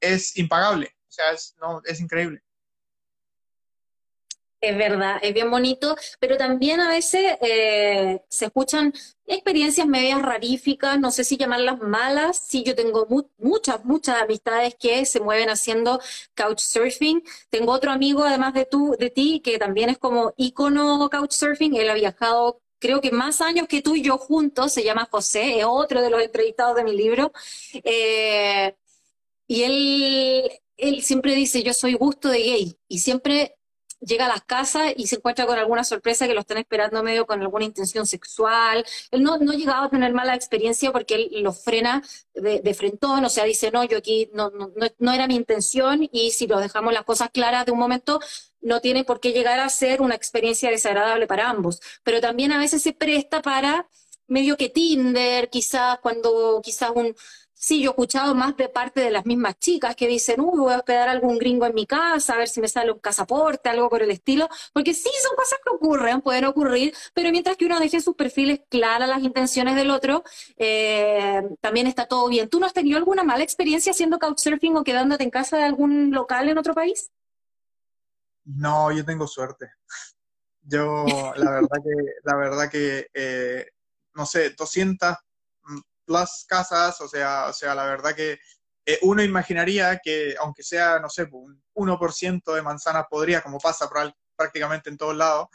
[0.00, 0.96] es impagable.
[1.08, 2.42] O sea, es, no, es increíble.
[4.66, 8.94] Es verdad, es bien bonito, pero también a veces eh, se escuchan
[9.26, 15.04] experiencias medias raríficas, no sé si llamarlas malas, sí yo tengo muchas, muchas amistades que
[15.04, 16.00] se mueven haciendo
[16.34, 21.76] couchsurfing, tengo otro amigo además de, tú, de ti que también es como ícono couchsurfing,
[21.76, 25.58] él ha viajado creo que más años que tú y yo juntos, se llama José,
[25.58, 27.32] es otro de los entrevistados de mi libro,
[27.84, 28.74] eh,
[29.46, 33.56] y él, él siempre dice, yo soy gusto de gay, y siempre
[34.06, 37.26] llega a las casas y se encuentra con alguna sorpresa que lo están esperando medio
[37.26, 38.84] con alguna intención sexual.
[39.10, 42.02] Él no, no ha llegado a tener mala experiencia porque él lo frena
[42.34, 46.08] de, de frentón, o sea, dice, no, yo aquí no, no, no era mi intención
[46.12, 48.20] y si lo dejamos las cosas claras de un momento,
[48.60, 51.80] no tiene por qué llegar a ser una experiencia desagradable para ambos.
[52.02, 53.88] Pero también a veces se presta para
[54.26, 57.14] medio que Tinder, quizás cuando quizás un
[57.64, 60.74] Sí, yo he escuchado más de parte de las mismas chicas que dicen, uy, voy
[60.74, 63.88] a hospedar algún gringo en mi casa, a ver si me sale un casaporte, algo
[63.88, 67.80] por el estilo, porque sí, son cosas que ocurren, pueden ocurrir, pero mientras que uno
[67.80, 70.24] deje sus perfiles claras las intenciones del otro,
[70.58, 72.50] eh, también está todo bien.
[72.50, 76.10] ¿Tú no has tenido alguna mala experiencia haciendo couchsurfing o quedándote en casa de algún
[76.10, 77.12] local en otro país?
[78.44, 79.70] No, yo tengo suerte.
[80.60, 83.68] Yo, la verdad que, la verdad que, eh,
[84.12, 85.16] no sé, 200
[86.06, 88.38] las casas, o sea, o sea, la verdad que
[88.86, 93.88] eh, uno imaginaría que aunque sea, no sé, un 1% de manzanas podría, como pasa
[94.36, 95.48] prácticamente en todos lados,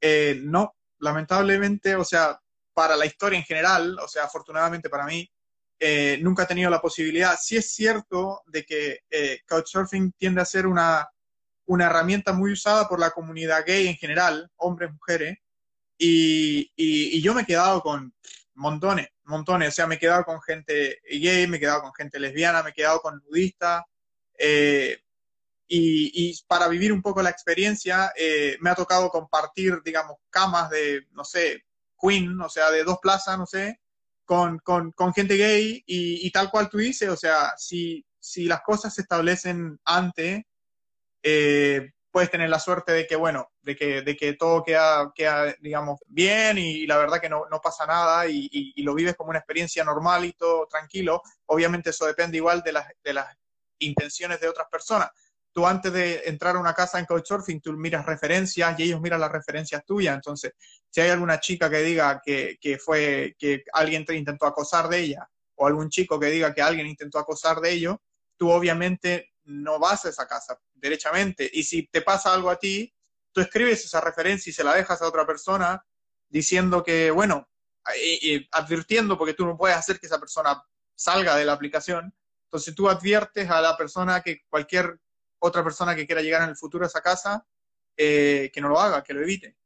[0.00, 2.40] eh, no, lamentablemente, o sea,
[2.74, 5.30] para la historia en general, o sea, afortunadamente para mí,
[5.78, 7.36] eh, nunca he tenido la posibilidad.
[7.40, 9.00] Sí es cierto de que
[9.46, 11.08] Couchsurfing tiende a ser una,
[11.66, 15.38] una herramienta muy usada por la comunidad gay en general, hombres, mujeres,
[15.98, 18.12] y, y yo me he quedado con
[18.54, 19.68] montones, montones.
[19.68, 22.70] O sea, me he quedado con gente gay, me he quedado con gente lesbiana, me
[22.70, 23.82] he quedado con nudistas.
[24.38, 24.98] Eh,
[25.74, 31.06] y, para vivir un poco la experiencia, eh, me ha tocado compartir, digamos, camas de,
[31.12, 31.64] no sé,
[31.98, 33.80] queen, o sea, de dos plazas, no sé,
[34.24, 38.60] con, con, con gente gay y, tal cual tú dices, o sea, si, si las
[38.62, 40.42] cosas se establecen antes,
[41.22, 45.56] eh, puedes tener la suerte de que, bueno, de que, de que todo queda, queda,
[45.60, 49.38] digamos, bien y, la verdad que no, no pasa nada y, lo vives como una
[49.38, 51.22] experiencia normal y todo tranquilo.
[51.46, 53.26] Obviamente eso depende igual de las, de las
[53.78, 55.08] intenciones de otras personas.
[55.52, 59.20] Tú antes de entrar a una casa en Couchsurfing, tú miras referencias y ellos miran
[59.20, 60.14] las referencias tuyas.
[60.14, 60.52] Entonces,
[60.90, 65.00] si hay alguna chica que diga que, que fue, que alguien te intentó acosar de
[65.00, 67.96] ella o algún chico que diga que alguien intentó acosar de ellos,
[68.36, 71.48] tú obviamente no vas a esa casa derechamente.
[71.52, 72.92] Y si te pasa algo a ti,
[73.32, 75.84] tú escribes esa referencia y se la dejas a otra persona
[76.28, 77.48] diciendo que, bueno,
[78.52, 80.62] advirtiendo, porque tú no puedes hacer que esa persona
[80.94, 82.14] salga de la aplicación.
[82.44, 85.00] Entonces tú adviertes a la persona que cualquier
[85.38, 87.44] otra persona que quiera llegar en el futuro a esa casa,
[87.96, 89.56] eh, que no lo haga, que lo evite.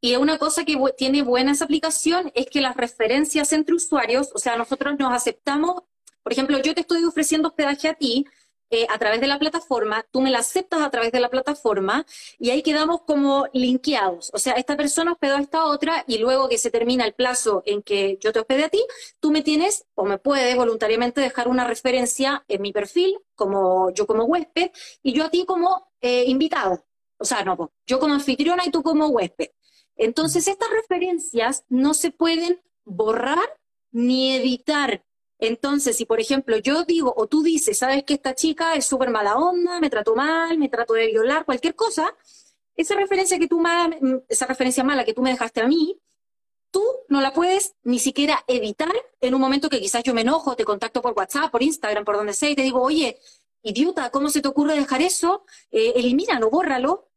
[0.00, 4.38] Y una cosa que tiene buena esa aplicación es que las referencias entre usuarios, o
[4.38, 5.82] sea, nosotros nos aceptamos,
[6.28, 8.26] por ejemplo, yo te estoy ofreciendo hospedaje a ti,
[8.68, 12.04] eh, a través de la plataforma, tú me la aceptas a través de la plataforma
[12.38, 14.30] y ahí quedamos como linkeados.
[14.34, 17.62] O sea, esta persona hospedó a esta otra y luego que se termina el plazo
[17.64, 18.84] en que yo te hospede a ti,
[19.20, 24.06] tú me tienes o me puedes voluntariamente dejar una referencia en mi perfil, como yo
[24.06, 24.70] como huésped,
[25.02, 26.84] y yo a ti como eh, invitado.
[27.16, 29.48] O sea, no, yo como anfitriona y tú como huésped.
[29.96, 33.58] Entonces, estas referencias no se pueden borrar
[33.92, 35.02] ni editar.
[35.38, 39.10] Entonces, si por ejemplo yo digo o tú dices, sabes que esta chica es súper
[39.10, 42.14] mala onda, me trató mal, me trató de violar, cualquier cosa,
[42.76, 43.62] esa referencia que tú
[44.28, 46.00] esa referencia mala que tú me dejaste a mí,
[46.70, 50.56] tú no la puedes ni siquiera editar en un momento que quizás yo me enojo,
[50.56, 53.18] te contacto por WhatsApp, por Instagram, por donde sea, y te digo, oye,
[53.62, 55.44] idiota, ¿cómo se te ocurre dejar eso?
[55.70, 57.07] Eh, elimínalo, bórralo,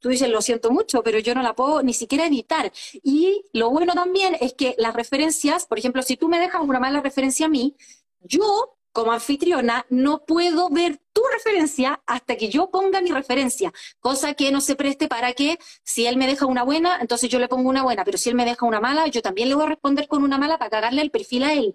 [0.00, 2.72] tú dices, lo siento mucho, pero yo no la puedo ni siquiera editar.
[3.02, 6.80] Y lo bueno también es que las referencias, por ejemplo, si tú me dejas una
[6.80, 7.76] mala referencia a mí,
[8.20, 14.34] yo como anfitriona no puedo ver tu referencia hasta que yo ponga mi referencia, cosa
[14.34, 17.48] que no se preste para que si él me deja una buena, entonces yo le
[17.48, 19.68] pongo una buena, pero si él me deja una mala, yo también le voy a
[19.68, 21.74] responder con una mala para cagarle el perfil a él.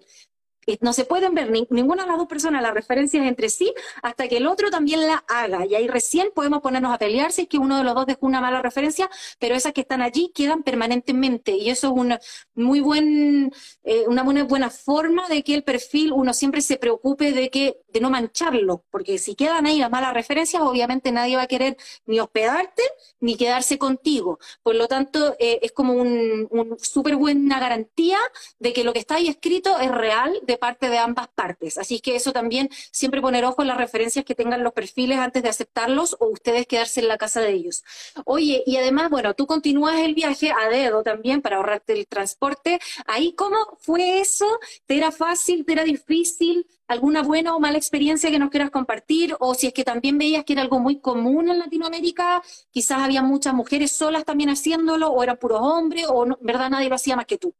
[0.80, 3.72] No se pueden ver ninguna de las dos personas las referencias entre sí
[4.02, 5.66] hasta que el otro también la haga.
[5.66, 8.26] Y ahí recién podemos ponernos a pelear si es que uno de los dos dejó
[8.26, 11.52] una mala referencia, pero esas que están allí quedan permanentemente.
[11.52, 12.20] Y eso es una
[12.54, 17.32] muy buen, eh, una buena, buena forma de que el perfil uno siempre se preocupe
[17.32, 21.42] de que, de no mancharlo, porque si quedan ahí las malas referencias, obviamente nadie va
[21.42, 22.82] a querer ni hospedarte
[23.20, 24.38] ni quedarse contigo.
[24.62, 28.18] Por lo tanto, eh, es como un, un súper buena garantía
[28.58, 31.78] de que lo que está ahí escrito es real de parte de ambas partes.
[31.78, 35.42] Así que eso también, siempre poner ojo en las referencias que tengan los perfiles antes
[35.42, 37.84] de aceptarlos o ustedes quedarse en la casa de ellos.
[38.24, 42.78] Oye, y además, bueno, tú continúas el viaje a dedo también para ahorrarte el transporte.
[43.06, 44.46] Ahí, ¿cómo fue eso?
[44.86, 45.64] ¿Te era fácil?
[45.64, 46.66] ¿Te era difícil?
[46.86, 49.36] ¿Alguna buena o mala experiencia que nos quieras compartir?
[49.40, 53.22] O si es que también veías que era algo muy común en Latinoamérica, quizás había
[53.22, 57.16] muchas mujeres solas también haciéndolo, o eran puros hombres, o no, verdad nadie lo hacía
[57.16, 57.54] más que tú.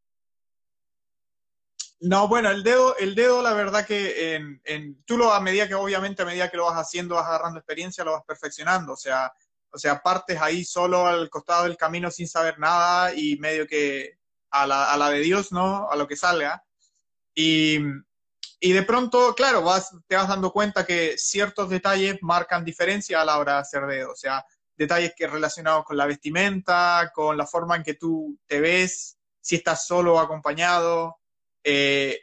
[2.07, 5.75] No, bueno, el dedo, el dedo, la verdad que en, tú lo a medida que,
[5.75, 8.93] obviamente, a medida que lo vas haciendo, vas agarrando experiencia, lo vas perfeccionando.
[8.93, 9.33] O sea,
[9.73, 14.19] o sea, partes ahí solo al costado del camino sin saber nada y medio que
[14.51, 15.89] a la, a la de Dios, ¿no?
[15.91, 16.63] A lo que salga.
[17.35, 17.79] Y,
[18.61, 23.25] y de pronto, claro, vas, te vas dando cuenta que ciertos detalles marcan diferencia a
[23.25, 24.13] la hora de hacer dedo.
[24.13, 24.45] O sea,
[24.77, 29.57] detalles que relacionados con la vestimenta, con la forma en que tú te ves, si
[29.57, 31.17] estás solo o acompañado,
[31.65, 32.21] eh,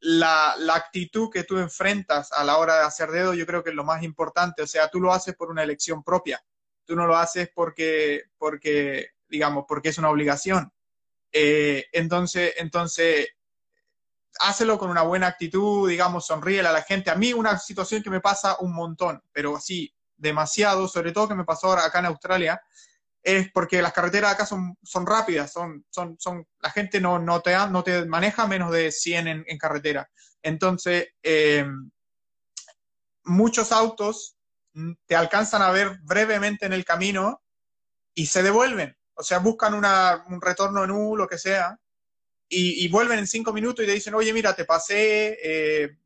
[0.00, 3.70] la, la, actitud que tú enfrentas a la hora de hacer dedo, yo creo que
[3.70, 4.62] es lo más importante.
[4.62, 6.44] O sea, tú lo haces por una elección propia.
[6.84, 10.70] Tú no lo haces porque, porque digamos, porque es una obligación.
[11.32, 13.28] Eh, entonces, entonces,
[14.40, 17.10] hácelo con una buena actitud, digamos, sonríe a la gente.
[17.10, 21.34] A mí una situación que me pasa un montón, pero así, demasiado, sobre todo que
[21.34, 22.62] me pasó ahora acá en Australia,
[23.24, 27.40] es porque las carreteras acá son, son rápidas, son, son, son, la gente no, no,
[27.40, 30.10] te, no te maneja menos de 100 en, en carretera.
[30.42, 31.66] Entonces, eh,
[33.24, 34.36] muchos autos
[35.06, 37.42] te alcanzan a ver brevemente en el camino
[38.12, 38.94] y se devuelven.
[39.14, 41.78] O sea, buscan una, un retorno en U, lo que sea,
[42.46, 45.96] y, y, vuelven en cinco minutos y te dicen, oye, mira, te pasé, eh,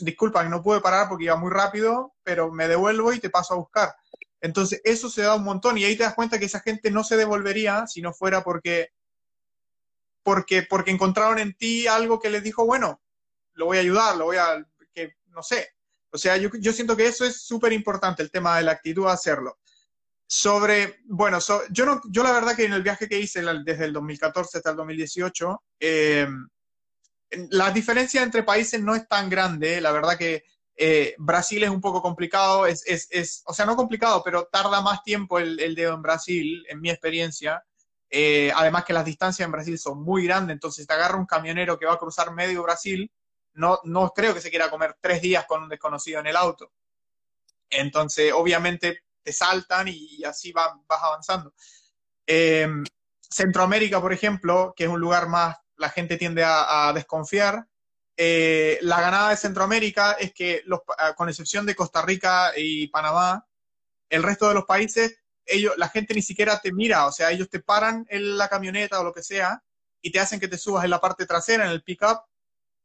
[0.00, 3.58] disculpa, no pude parar porque iba muy rápido, pero me devuelvo y te paso a
[3.58, 3.94] buscar.
[4.42, 7.04] Entonces, eso se da un montón y ahí te das cuenta que esa gente no
[7.04, 8.90] se devolvería si no fuera porque,
[10.24, 13.00] porque, porque encontraron en ti algo que les dijo, bueno,
[13.54, 15.68] lo voy a ayudar, lo voy a, que no sé.
[16.10, 19.06] O sea, yo, yo siento que eso es súper importante, el tema de la actitud
[19.06, 19.60] a hacerlo.
[20.26, 23.84] Sobre, bueno, so, yo, no, yo la verdad que en el viaje que hice desde
[23.84, 26.26] el 2014 hasta el 2018, eh,
[27.50, 30.44] la diferencia entre países no es tan grande, la verdad que
[30.84, 34.80] eh, Brasil es un poco complicado, es, es, es, o sea, no complicado, pero tarda
[34.80, 37.64] más tiempo el, el dedo en Brasil, en mi experiencia.
[38.10, 41.78] Eh, además que las distancias en Brasil son muy grandes, entonces te agarra un camionero
[41.78, 43.08] que va a cruzar medio Brasil,
[43.54, 46.72] no, no creo que se quiera comer tres días con un desconocido en el auto.
[47.70, 51.54] Entonces, obviamente, te saltan y así va, vas avanzando.
[52.26, 52.66] Eh,
[53.20, 57.68] Centroamérica, por ejemplo, que es un lugar más, la gente tiende a, a desconfiar,
[58.24, 60.62] eh, la ganada de Centroamérica es que,
[60.96, 63.48] ah, con excepción de Costa Rica y Panamá,
[64.08, 67.50] el resto de los países, ellos, la gente ni siquiera te mira, o sea, ellos
[67.50, 69.60] te paran en la camioneta o lo que sea
[70.00, 72.20] y te hacen que te subas en la parte trasera, en el pickup,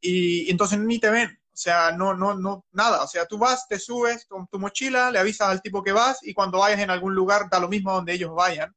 [0.01, 1.29] y, y entonces ni te ven.
[1.29, 3.03] O sea, no, no, no, nada.
[3.03, 6.17] O sea, tú vas, te subes con tu mochila, le avisas al tipo que vas
[6.23, 8.75] y cuando vayas en algún lugar da lo mismo donde ellos vayan.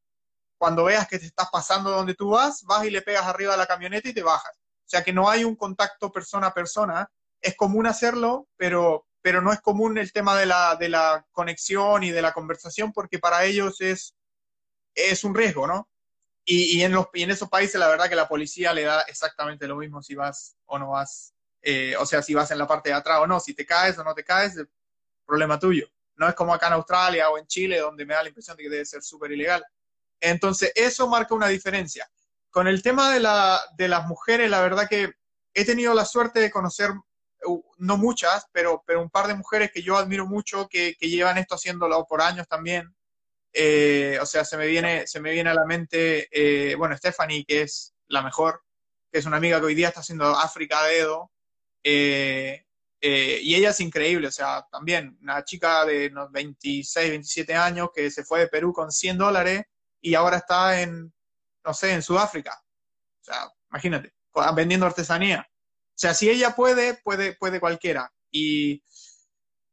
[0.59, 3.57] Cuando veas que te estás pasando donde tú vas, vas y le pegas arriba a
[3.57, 4.60] la camioneta y te bajas.
[4.91, 7.09] Sea que no hay un contacto persona a persona.
[7.41, 12.03] Es común hacerlo, pero, pero no es común el tema de la, de la conexión
[12.03, 14.17] y de la conversación porque para ellos es,
[14.97, 15.89] es un riesgo, ¿no?
[16.45, 19.03] Y, y, en los, y en esos países la verdad que la policía le da
[19.03, 22.67] exactamente lo mismo si vas o no vas, eh, o sea, si vas en la
[22.67, 24.57] parte de atrás o no, si te caes o no te caes,
[25.25, 25.87] problema tuyo.
[26.17, 28.65] No es como acá en Australia o en Chile, donde me da la impresión de
[28.65, 29.65] que debe ser súper ilegal.
[30.19, 32.11] Entonces, eso marca una diferencia.
[32.51, 35.13] Con el tema de, la, de las mujeres, la verdad que
[35.55, 36.91] he tenido la suerte de conocer,
[37.45, 41.55] uh, no muchas, pero, un par de mujeres que yo admiro mucho, que, llevan esto
[41.55, 42.95] haciéndolo por años también.
[43.53, 45.05] Eh, o sea, se me viene,
[45.49, 48.63] a la mente, eh, bueno, Stephanie, que es la mejor,
[49.11, 51.31] que es una amiga que hoy día está haciendo África Dedo.
[51.83, 52.65] Eh,
[53.03, 57.89] eh, y ella es increíble, o sea, también una chica de unos 26, 27 años
[57.95, 59.63] que se fue de Perú con 100 dólares
[60.03, 61.11] y ahora está en,
[61.65, 62.63] no sé, en Sudáfrica.
[63.21, 64.15] O sea, imagínate,
[64.55, 65.47] vendiendo artesanía.
[65.49, 68.13] O sea, si ella puede, puede, puede cualquiera.
[68.31, 68.83] Y,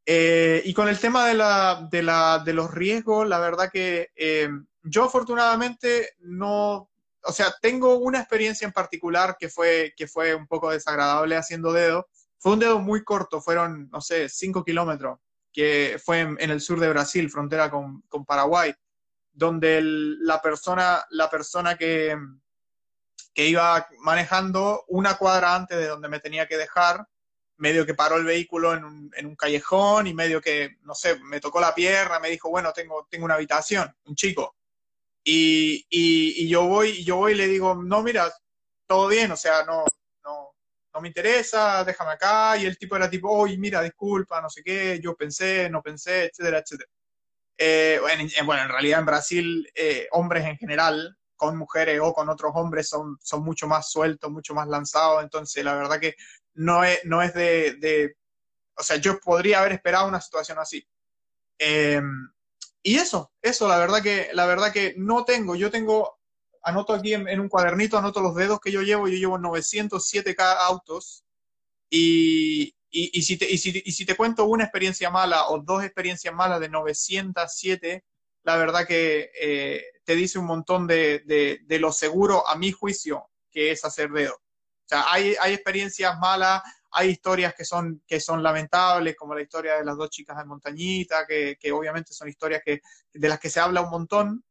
[0.05, 4.09] eh, y con el tema de, la, de, la, de los riesgos, la verdad que
[4.15, 4.49] eh,
[4.83, 6.89] yo afortunadamente no,
[7.23, 11.73] o sea, tengo una experiencia en particular que fue, que fue un poco desagradable haciendo
[11.73, 12.07] dedo.
[12.39, 15.19] Fue un dedo muy corto, fueron, no sé, 5 kilómetros,
[15.51, 18.73] que fue en, el sur de Brasil, frontera con, con Paraguay,
[19.37, 22.17] donde la persona, la persona que,
[23.35, 27.07] que iba manejando una cuadra antes de donde me tenía que dejar,
[27.57, 31.39] medio que paró el vehículo en un, un, callejón y medio que, no sé, me
[31.39, 34.55] tocó la pierna, me dijo, bueno, tengo, tengo una habitación, un chico.
[35.23, 38.33] Y, y, yo voy, yo voy y le digo, no, mira,
[38.87, 39.85] todo bien, o sea, no,
[40.23, 40.55] no,
[40.95, 42.57] no me interesa, déjame acá.
[42.57, 46.25] Y el tipo era tipo, oye, mira, disculpa, no sé qué, yo pensé, no pensé,
[46.25, 46.89] etcétera, etcétera.
[47.57, 47.99] Eh,
[48.45, 52.89] bueno, en realidad en Brasil, eh, hombres en general, con mujeres o con otros hombres,
[52.89, 55.23] son, son mucho más sueltos, mucho más lanzados.
[55.23, 56.15] Entonces, la verdad que
[56.53, 58.15] no es, no es de, de,
[58.75, 60.87] O sea, yo podría haber esperado una situación así.
[61.59, 62.01] Eh,
[62.83, 65.55] y eso, eso, la verdad que, la verdad que no tengo.
[65.55, 66.19] Yo tengo,
[66.63, 69.07] anoto aquí en, un cuadernito, anoto los dedos que yo llevo.
[69.07, 71.25] Yo llevo 907 autos.
[71.89, 78.05] Y, y, si te, cuento una experiencia mala o dos experiencias malas de 907,
[78.43, 82.71] la verdad que eh, te dice un montón de, de, de, lo seguro, a mi
[82.71, 84.35] juicio, que es hacer dedo.
[84.35, 86.61] O sea, hay, experiencias malas,
[86.91, 88.01] hay historias que son,
[88.41, 92.61] lamentables, como la historia de las dos chicas de Montañita, que, que obviamente son historias
[92.63, 92.81] que,
[93.13, 94.45] de las que se habla un montón.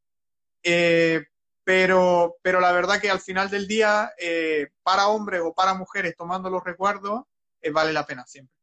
[0.62, 1.24] Eh,
[1.64, 6.14] pero, pero la verdad que al final del día, eh, para hombres o para mujeres,
[6.14, 7.22] tomando los recuerdos,
[7.60, 8.54] eh, vale la pena siempre.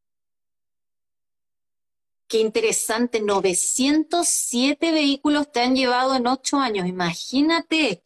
[2.28, 8.02] Qué interesante, 907 vehículos te han llevado en ocho años, imagínate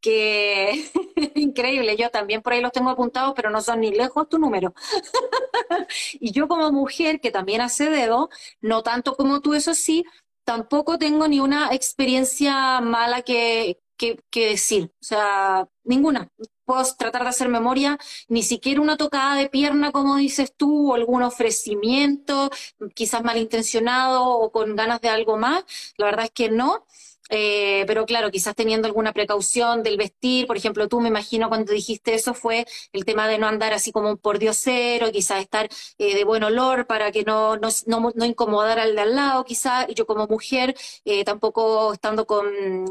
[0.00, 0.90] que
[1.34, 4.74] increíble, yo también por ahí los tengo apuntados, pero no son ni lejos tu número.
[6.20, 10.04] y yo como mujer que también hace dedo, no tanto como tú, eso sí,
[10.44, 16.30] tampoco tengo ni una experiencia mala que, que, decir, o sea, ninguna.
[16.70, 17.98] Puedo tratar de hacer memoria,
[18.28, 22.48] ni siquiera una tocada de pierna, como dices tú, o algún ofrecimiento,
[22.94, 25.64] quizás malintencionado o con ganas de algo más.
[25.96, 26.86] La verdad es que no.
[27.28, 31.72] Eh, pero claro, quizás teniendo alguna precaución del vestir, por ejemplo, tú me imagino cuando
[31.72, 35.68] dijiste eso fue el tema de no andar así como un pordiosero, quizás estar
[35.98, 39.86] eh, de buen olor para que no, no, no, incomodar al de al lado, quizás,
[39.94, 42.44] yo como mujer eh, tampoco estando con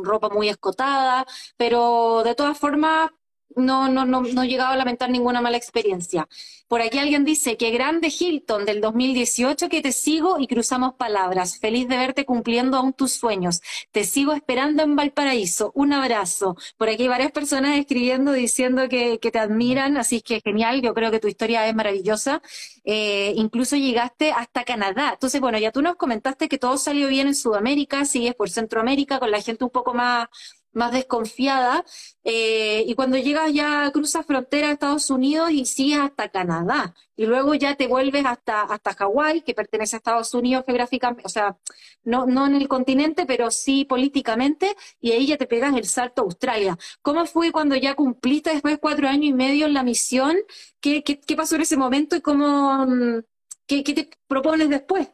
[0.04, 1.26] ropa muy escotada,
[1.58, 3.10] pero de todas formas
[3.56, 6.28] no, no, no, no he llegado a lamentar ninguna mala experiencia.
[6.70, 11.58] Por aquí alguien dice que grande Hilton del 2018 que te sigo y cruzamos palabras.
[11.58, 13.62] Feliz de verte cumpliendo aún tus sueños.
[13.92, 15.72] Te sigo esperando en Valparaíso.
[15.74, 16.56] Un abrazo.
[16.78, 20.84] Por aquí hay varias personas escribiendo diciendo que, que te admiran, así que genial.
[20.84, 22.44] Yo creo que tu historia es maravillosa.
[22.84, 25.12] Eh, incluso llegaste hasta Canadá.
[25.14, 29.20] Entonces, bueno, ya tú nos comentaste que todo salió bien en Sudamérica, sigues por Centroamérica
[29.20, 30.28] con la gente un poco más
[30.74, 31.86] más desconfiada,
[32.24, 37.26] eh, y cuando llegas ya cruzas frontera a Estados Unidos y sigues hasta Canadá, y
[37.26, 41.58] luego ya te vuelves hasta, hasta Hawái, que pertenece a Estados Unidos geográficamente, o sea,
[42.04, 46.22] no, no en el continente, pero sí políticamente, y ahí ya te pegas el salto
[46.22, 46.78] a Australia.
[47.02, 50.38] ¿Cómo fue cuando ya cumpliste después de cuatro años y medio en la misión?
[50.80, 53.22] ¿Qué, qué, qué pasó en ese momento y cómo, mm,
[53.68, 55.10] qué, qué te propones después?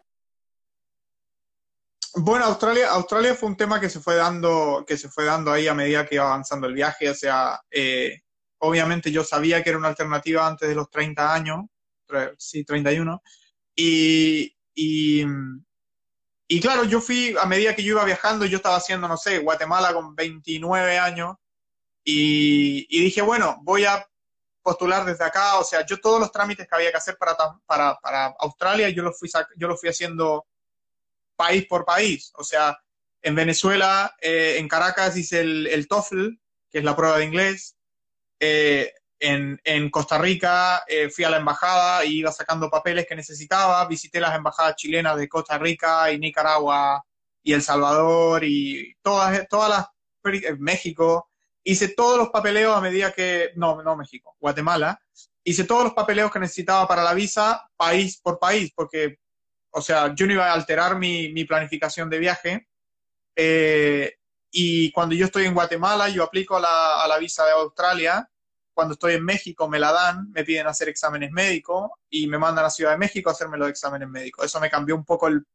[2.18, 5.68] Bueno, Australia, Australia fue un tema que se fue dando, que se fue dando ahí
[5.68, 7.10] a medida que iba avanzando el viaje.
[7.10, 8.22] O sea, eh,
[8.60, 11.66] obviamente yo sabía que era una alternativa antes de los 30 años,
[12.38, 13.22] sí, 31.
[13.76, 15.26] Y, y,
[16.48, 19.40] y claro, yo fui, a medida que yo iba viajando, yo estaba haciendo, no sé,
[19.40, 21.36] Guatemala con 29 años.
[22.06, 24.08] Y, y dije, bueno, voy a
[24.62, 25.60] postular desde acá.
[25.60, 27.36] O sea, yo todos los trámites que había que hacer para,
[27.66, 30.46] para, para Australia, yo los fui, yo los fui haciendo
[31.36, 32.32] país por país.
[32.36, 32.78] O sea,
[33.22, 36.30] en Venezuela, eh, en Caracas hice el, el, TOEFL,
[36.70, 37.76] que es la prueba de inglés.
[38.40, 43.16] Eh, en, en, Costa Rica eh, fui a la embajada y iba sacando papeles que
[43.16, 43.84] necesitaba.
[43.88, 47.04] Visité las embajadas chilenas de Costa Rica y Nicaragua
[47.42, 49.86] y El Salvador y todas, todas las...
[50.60, 51.30] México.
[51.64, 53.52] Hice todos los papeleos a medida que...
[53.56, 55.00] No, no México, Guatemala.
[55.44, 59.18] Hice todos los papeleos que necesitaba para la visa país por país, porque
[59.78, 62.70] o sea, yo no iba a alterar mi, planificación de viaje.
[63.36, 64.14] Eh,
[64.50, 68.30] y cuando yo estoy en Guatemala, yo aplico a la, visa de Australia.
[68.74, 72.64] Cuando estoy en México, me la dan, me piden hacer exámenes médicos y me mandan
[72.64, 74.46] a Ciudad de México a hacerme los exámenes médicos.
[74.46, 75.46] Eso me cambió un poco el,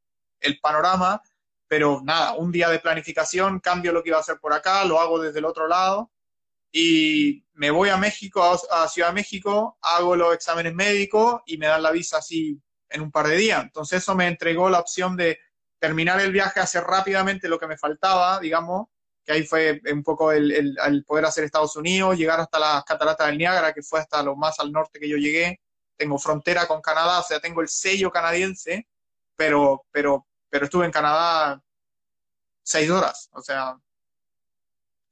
[0.40, 1.22] el panorama,
[1.66, 5.00] pero nada, un día de planificación, cambio lo que iba a hacer por acá, lo
[5.00, 6.10] hago desde el otro lado
[6.72, 11.66] y me voy a México, a Ciudad de México, hago los exámenes médicos y me
[11.66, 12.60] dan la visa así
[12.90, 13.62] en un par de días.
[13.62, 15.38] Entonces eso me entregó la opción de
[15.78, 18.88] terminar el viaje, hacer rápidamente lo que me faltaba, digamos,
[19.24, 23.38] que ahí fue un poco el, poder hacer Estados Unidos, llegar hasta las cataratas del
[23.38, 25.60] Niágara, que fue hasta lo más al norte que yo llegué.
[25.96, 28.86] Tengo frontera con Canadá, o sea, tengo el sello canadiense,
[29.36, 31.62] pero, pero, pero estuve en Canadá
[32.62, 33.76] seis horas, o sea,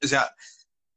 [0.02, 0.34] o sea,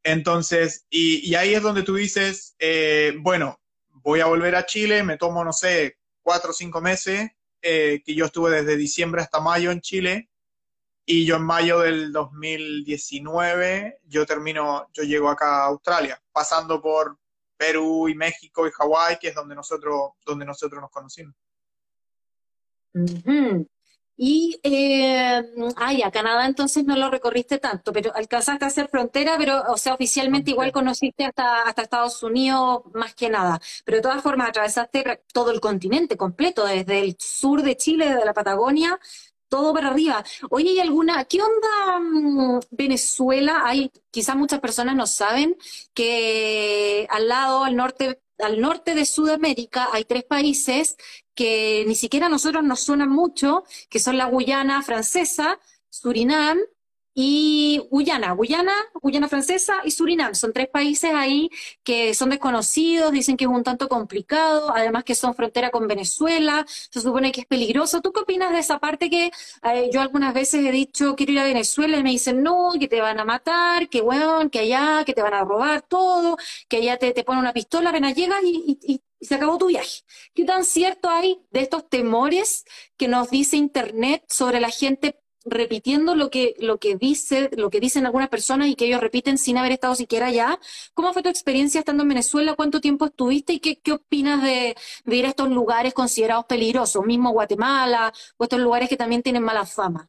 [0.04, 5.04] entonces, y, y ahí es donde tú dices, eh, bueno, voy a volver a Chile,
[5.04, 9.40] me tomo, no sé, cuatro o cinco meses, eh, que yo estuve desde diciembre hasta
[9.40, 10.30] mayo en Chile,
[11.06, 17.18] y yo en mayo del 2019, yo termino, yo llego acá a Australia, pasando por
[17.58, 21.36] Perú y México y Hawái, que es donde nosotros, donde nosotros nos conocimos.
[24.24, 25.42] Y, eh,
[25.78, 29.78] ay, a Canadá entonces no lo recorriste tanto, pero alcanzaste a hacer frontera, pero, o
[29.78, 33.60] sea, oficialmente igual conociste hasta, hasta Estados Unidos más que nada.
[33.84, 38.24] Pero de todas formas, atravesaste todo el continente completo, desde el sur de Chile, desde
[38.26, 39.00] la Patagonia,
[39.50, 40.24] todo para arriba.
[40.52, 43.64] Oye, ¿hay alguna, qué onda mm, Venezuela?
[43.66, 45.58] Hay, quizás muchas personas no saben
[45.96, 50.98] que al lado, al norte, al norte de Sudamérica hay tres países
[51.36, 56.58] que ni siquiera a nosotros nos suenan mucho, que son la Guyana francesa, Surinam
[57.14, 60.34] y Guyana, Guyana, Guyana francesa y Surinam.
[60.36, 61.50] Son tres países ahí
[61.84, 66.66] que son desconocidos, dicen que es un tanto complicado, además que son frontera con Venezuela,
[66.68, 68.02] se supone que es peligroso.
[68.02, 69.32] ¿Tú qué opinas de esa parte que
[69.64, 72.88] eh, yo algunas veces he dicho quiero ir a Venezuela y me dicen no, que
[72.88, 76.38] te van a matar, que bueno, que allá, que te van a robar todo,
[76.70, 78.80] que allá te, te ponen una pistola, apenas llegas y,
[79.20, 80.04] y se acabó tu viaje.
[80.34, 82.66] ¿Qué tan cierto hay de estos temores
[82.98, 87.80] que nos dice Internet sobre la gente repitiendo lo que, lo que dice, lo que
[87.80, 90.60] dicen algunas personas y que ellos repiten sin haber estado siquiera allá.
[90.94, 92.56] ¿Cómo fue tu experiencia estando en Venezuela?
[92.56, 94.76] ¿Cuánto tiempo estuviste y qué, qué opinas de,
[95.06, 99.66] ir a estos lugares considerados peligrosos, mismo Guatemala o estos lugares que también tienen mala
[99.66, 100.08] fama?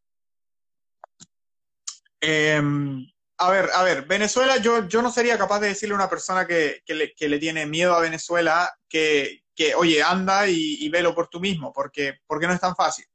[2.20, 3.06] Em,
[3.38, 6.46] a ver, a ver, Venezuela, yo, yo no sería capaz de decirle a una persona
[6.46, 11.40] que, le, tiene miedo a Venezuela que, que oye, anda y, y, velo por tú
[11.40, 13.06] mismo, porque, porque no es tan fácil.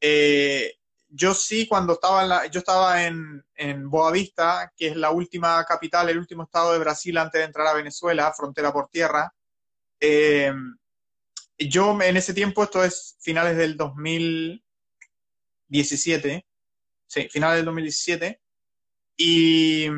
[0.00, 0.79] Eh,
[1.10, 3.42] yo sí, cuando estaba en la, yo estaba en,
[3.90, 7.74] Boavista, que es la última capital, el último estado de Brasil antes de entrar a
[7.74, 9.34] Venezuela, frontera por tierra.
[10.00, 10.52] Eh,
[11.58, 16.46] yo en ese tiempo, esto es finales del 2017,
[17.06, 18.40] sí, finales del 2017,
[19.16, 19.88] y,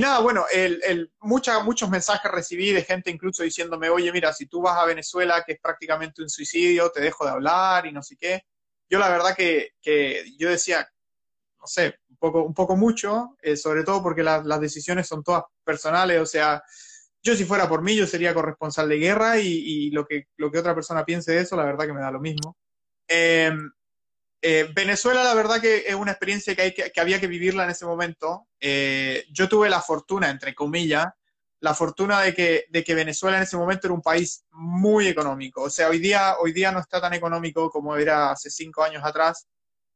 [0.00, 4.78] nada, bueno, el, muchos mensajes recibí de gente incluso diciéndome, oye, mira, si tú vas
[4.78, 8.44] a Venezuela, que es prácticamente un suicidio, te dejo de hablar y no sé qué
[8.92, 9.72] yo la verdad que,
[10.36, 10.86] yo decía,
[11.58, 15.44] no sé, un poco, un poco mucho, eh, sobre todo porque las decisiones son todas
[15.64, 16.62] personales, o sea,
[17.22, 20.58] yo si fuera por mí, yo sería corresponsal de guerra y, lo, que, lo que
[20.58, 22.58] otra persona piense de eso, la verdad que me da lo mismo.
[23.08, 23.72] Em,
[24.42, 27.70] eh, Venezuela, la verdad que es una experiencia que, hay que, había que vivirla en
[27.70, 28.48] ese momento.
[28.60, 31.06] Eh, yo tuve la fortuna, entre comillas,
[31.62, 35.62] la fortuna de que, de que Venezuela en ese momento era un país muy económico.
[35.62, 39.04] O sea, hoy día, hoy día no está tan económico como era hace cinco años
[39.04, 39.46] atrás.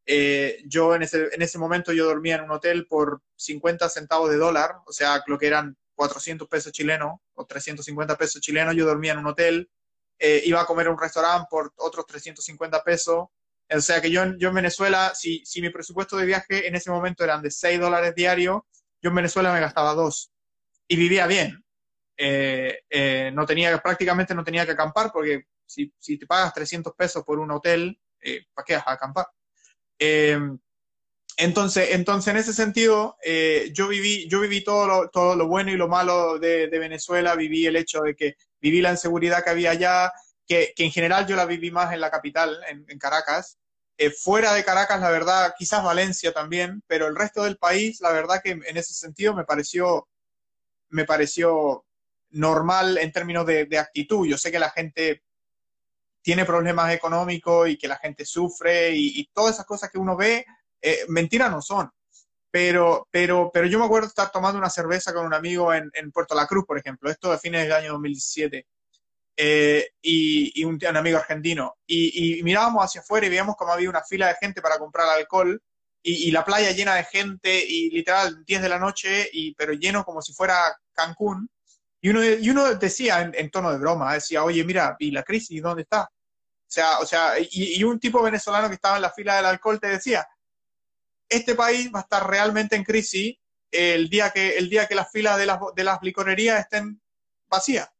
[0.06, 4.30] Eh, yo en ese, en ese momento yo dormía en un hotel por 50 centavos
[4.30, 8.86] de dólar, o sea, lo que eran 400 pesos chilenos o 350 pesos chilenos, yo
[8.86, 9.68] dormía en un hotel,
[10.20, 13.26] eh, iba a comer a un restaurante por otros 350 pesos.
[13.68, 17.24] O sea que yo, en Venezuela, si, si mi presupuesto de viaje en ese momento
[17.24, 18.60] eran de 6 dólares diarios,
[19.02, 20.30] yo en Venezuela me gastaba 2
[20.88, 21.64] y vivía bien.
[22.16, 26.94] Eh, eh, no tenía, prácticamente no tenía que acampar porque si, si te pagas 300
[26.94, 29.26] pesos por un hotel, eh, ¿para qué vas a acampar?
[31.38, 33.16] entonces, entonces, en ese sentido,
[33.72, 37.64] yo viví, yo viví todo lo, todo lo bueno y lo malo de, Venezuela, viví
[37.66, 40.12] el hecho de que viví la inseguridad que había allá,
[40.46, 43.58] que, que en general yo la viví más en la capital, en, en Caracas.
[44.18, 48.42] fuera de Caracas, la verdad, quizás Valencia también, pero el resto del país, la verdad
[48.44, 50.08] que en ese sentido me pareció
[50.90, 51.84] me pareció
[52.30, 54.26] normal en términos de, actitud.
[54.26, 55.22] Yo sé que la gente
[56.22, 60.44] tiene problemas económicos y que la gente sufre y, todas esas cosas que uno ve,
[60.80, 61.90] eh, mentiras no son.
[62.50, 66.34] Pero, pero, pero yo me acuerdo estar tomando una cerveza con un amigo en, Puerto
[66.34, 68.66] La Cruz, por ejemplo, esto de fines del año 2017,
[69.38, 74.02] eh, y, un, amigo argentino, y, y, mirábamos hacia afuera y veíamos como había una
[74.02, 75.60] fila de gente para comprar alcohol
[76.08, 80.04] y, la playa llena de gente y literal 10 de la noche, y, pero lleno
[80.04, 81.50] como si fuera Cancún.
[82.00, 85.60] Y uno, y uno decía en, tono de broma, decía, oye, mira, ¿y la crisis
[85.60, 86.02] dónde está?
[86.04, 89.80] O sea, o sea y, un tipo venezolano que estaba en la fila del alcohol
[89.80, 90.24] te decía,
[91.28, 93.36] este país va a estar realmente en crisis
[93.72, 97.00] el día que, el día que las filas de las, de las licorerías estén
[97.48, 97.90] vacías.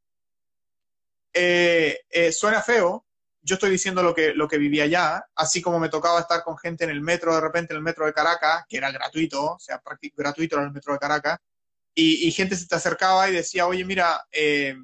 [1.32, 3.04] Eh, eh, suena feo,
[3.46, 6.58] yo estoy diciendo lo que, lo que vivía allá, así como me tocaba estar con
[6.58, 9.58] gente en el metro, de repente en el metro de Caracas, que era gratuito, o
[9.60, 9.80] sea,
[10.16, 11.38] gratuito en el metro de Caracas,
[11.94, 14.76] y, gente se te acercaba y decía, oye, mira, eh,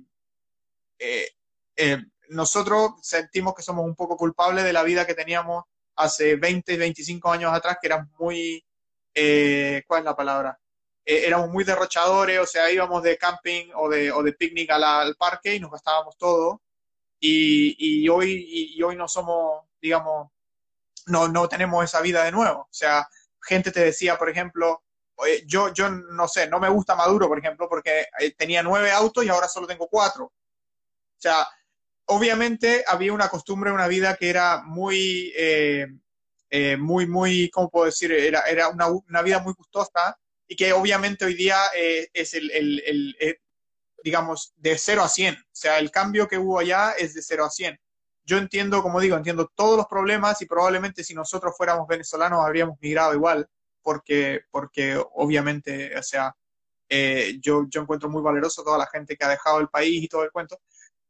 [0.99, 1.29] eh,
[1.77, 1.99] eh,
[2.29, 5.65] nosotros sentimos que somos un poco culpables de la vida que teníamos
[5.97, 8.65] hace 20, 25 años atrás, que eran muy,
[9.87, 10.59] ¿cuál es la palabra?
[11.05, 15.57] éramos muy derrochadores, o sea, íbamos de camping o de, o de picnic al parque
[15.57, 16.63] y nos gastábamos todo
[17.25, 20.31] y, hoy, y, hoy no somos, digamos,
[21.07, 22.63] no, no tenemos esa vida de nuevo.
[22.63, 23.09] O sea,
[23.41, 24.83] gente te decía, por ejemplo,
[25.47, 29.25] yo, yo no sé, no me gusta Maduro, por ejemplo, porque eh, tenía nueve autos
[29.25, 30.25] y ahora solo tengo cuatro.
[30.25, 31.47] O sea,
[32.07, 35.87] obviamente había una costumbre, una vida que era muy, eh,
[36.51, 38.11] eh, muy, muy, ¿cómo puedo decir?
[38.11, 40.19] Era, era una, una, vida muy gustosa
[40.49, 43.39] y que obviamente hoy día es el, el, el,
[44.03, 45.35] digamos, de 0 a 100.
[45.35, 47.79] O sea, el cambio que hubo allá es de 0 a 100.
[48.25, 52.79] Yo entiendo, como digo, entiendo todos los problemas y probablemente si nosotros fuéramos venezolanos habríamos
[52.81, 53.49] migrado igual,
[53.83, 56.35] porque, porque obviamente, o sea,
[56.89, 60.09] eh, yo, yo encuentro muy valeroso toda la gente que ha dejado el país y
[60.09, 60.61] todo el cuento.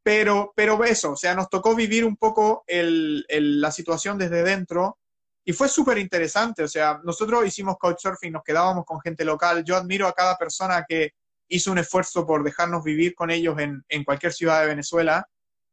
[0.03, 4.99] Pero, pero eso, o sea, nos tocó vivir un poco el, la situación desde dentro
[5.45, 6.64] y fue súper interesante.
[6.64, 9.64] O sea, nosotros hicimos couchsurfing, nos quedábamos con gente local.
[9.64, 11.12] Yo admiro a cada persona que,
[11.55, 15.28] hizo un esfuerzo por dejarnos vivir con ellos en, cualquier ciudad de Venezuela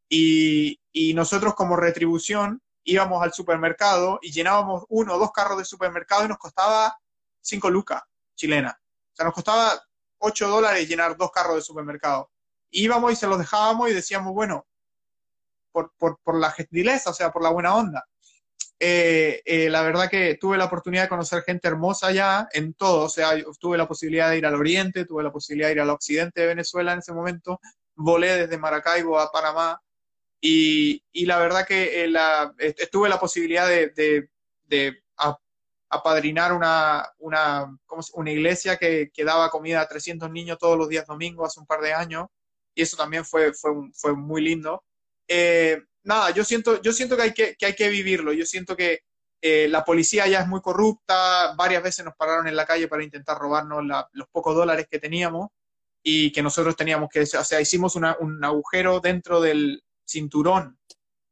[0.08, 5.64] y, y, nosotros como retribución íbamos al supermercado y llenábamos uno o dos carros de
[5.64, 6.98] supermercado y nos costaba
[7.40, 8.02] cinco lucas
[8.36, 8.78] chilena.
[9.12, 9.80] O sea, nos costaba
[10.18, 12.30] ocho dólares llenar dos carros de supermercado.
[12.70, 14.66] íbamos y se los dejábamos y decíamos, bueno,
[15.72, 18.06] por, por, por la gentileza, o sea, por la buena onda.
[18.82, 23.04] Eh, eh, la verdad que tuve la oportunidad de conocer gente hermosa allá en todo,
[23.04, 25.90] o sea, tuve la posibilidad de ir al oriente, tuve la posibilidad de ir al
[25.90, 27.60] occidente de Venezuela en ese momento,
[27.94, 29.82] volé desde Maracaibo a Panamá
[30.40, 32.54] y, y la verdad que eh, la,
[32.90, 34.30] tuve la posibilidad de, de,
[34.64, 35.02] de
[35.90, 37.78] apadrinar una, una,
[38.14, 41.66] una iglesia que, que, daba comida a 300 niños todos los días domingos hace un
[41.66, 42.28] par de años
[42.74, 44.84] y eso también fue, fue, fue muy lindo.
[45.28, 48.32] Eh, nada, yo siento, yo siento que hay que, vivirlo.
[48.32, 49.00] Yo siento que
[49.40, 53.04] eh, la policía ya es muy corrupta, varias veces nos pararon en la calle para
[53.04, 55.48] intentar robarnos los pocos dólares que teníamos
[56.02, 60.78] y que nosotros teníamos que, o sea, hicimos un agujero dentro del cinturón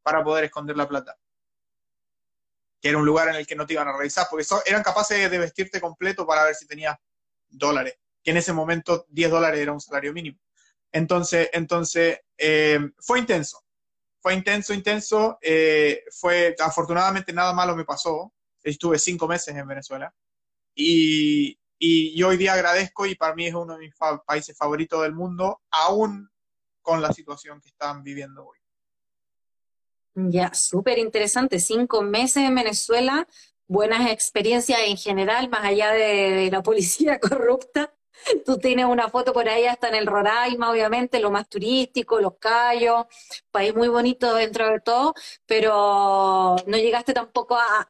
[0.02, 1.16] para poder esconder la plata.
[2.80, 5.30] Que era un lugar en el que no te iban a revisar, porque eran capaces
[5.30, 6.96] de vestirte completo para ver si tenías
[7.48, 10.38] dólares, que en ese momento 10 dólares era un salario mínimo.
[10.92, 13.62] Entonces, entonces eh, fue intenso
[14.20, 15.38] fue intenso, intenso.
[15.40, 18.32] Eh, fue, afortunadamente nada malo me pasó.
[18.62, 20.12] Estuve cinco meses en Venezuela.
[20.74, 23.94] Y, y hoy día agradezco y para mí es uno de mis
[24.26, 26.30] países favoritos del mundo, aún
[26.82, 28.58] con la situación que están viviendo hoy.
[30.14, 31.60] Ya, súper interesante.
[31.60, 33.28] Cinco meses en Venezuela,
[33.68, 37.94] buenas experiencias en general, más allá de la policía corrupta.
[38.44, 42.34] Tú tienes una foto por ahí hasta en el Roraima, obviamente, lo más turístico, los
[42.38, 43.06] Cayos,
[43.50, 45.14] país muy bonito dentro de todo,
[45.46, 47.88] pero no llegaste tampoco a,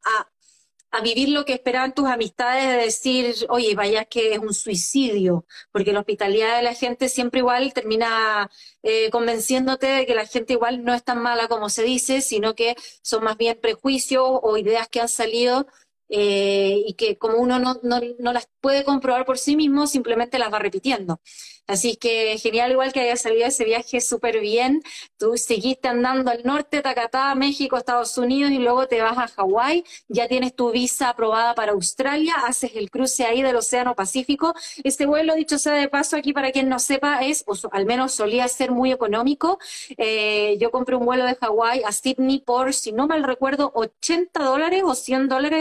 [1.02, 5.92] vivir lo que esperaban tus amistades de decir, oye, vaya que es un suicidio, porque
[5.92, 8.50] la hospitalidad de la gente siempre igual termina
[8.82, 12.54] eh, convenciéndote de que la gente igual no es tan mala como se dice, sino
[12.54, 15.66] que son más bien prejuicios o ideas que han salido
[16.09, 20.38] eh, y que como uno no, no, no, las puede comprobar por sí mismo, simplemente
[20.38, 21.20] las va repitiendo.
[21.68, 24.82] Así que genial igual que haya salido ese viaje súper bien.
[25.18, 29.84] Tú seguiste andando al norte, Tacatá, México, Estados Unidos y luego te vas a Hawái.
[30.09, 34.54] Ya tienes tu visa aprobada para Australia, haces el cruce ahí del Océano Pacífico.
[34.82, 38.12] Este vuelo, dicho sea de paso, aquí para quien no sepa, es, o al menos
[38.12, 39.59] solía ser muy económico.
[39.98, 44.42] Eh, yo compré un vuelo de Hawái a Sydney por, si no mal recuerdo, 80
[44.42, 45.61] dólares o 100 dólares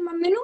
[0.00, 0.40] más o menos.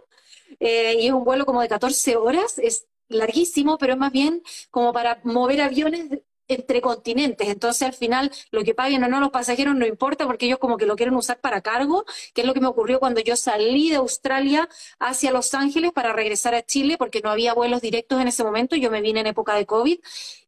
[0.59, 4.43] Eh, y es un vuelo como de 14 horas, es larguísimo, pero es más bien
[4.71, 6.09] como para mover aviones
[6.55, 7.49] entre continentes.
[7.49, 10.77] Entonces, al final, lo que paguen o no los pasajeros no importa porque ellos como
[10.77, 13.91] que lo quieren usar para cargo, que es lo que me ocurrió cuando yo salí
[13.91, 18.29] de Australia hacia Los Ángeles para regresar a Chile porque no había vuelos directos en
[18.29, 18.77] ese momento.
[18.77, 19.99] Yo me vine en época de COVID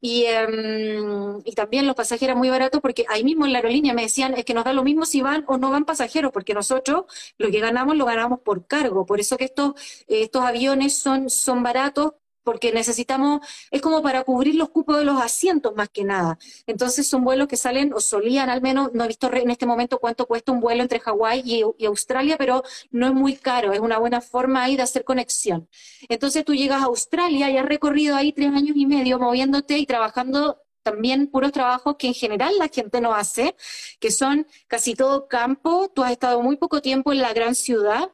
[0.01, 4.03] y, em, y también los pasajeros muy baratos porque ahí mismo en la aerolínea me
[4.03, 7.05] decían es que nos da lo mismo si van o no van pasajeros porque nosotros
[7.39, 9.07] lo que ganamos lo ganamos por cargo.
[9.07, 9.75] Por eso que estos,
[10.09, 12.13] estos aviones son, son baratos
[12.43, 13.41] porque necesitamos,
[13.71, 16.39] es como para cubrir los cupos de los asientos más que nada.
[16.67, 19.99] Entonces son vuelos que salen, o solían al menos, no he visto en este momento
[19.99, 21.43] cuánto cuesta un vuelo entre Hawái
[21.79, 25.69] y, Australia, pero no es muy caro, es una buena forma ahí de hacer conexión.
[26.09, 29.87] Entonces tú llegas a Australia y has recorrido ahí tres años y medio moviéndote y
[29.87, 33.55] trabajando también puros trabajos que en general la gente no hace,
[34.01, 35.91] que son casi todo campo.
[35.95, 38.11] Tú has estado muy poco tiempo en la gran ciudad,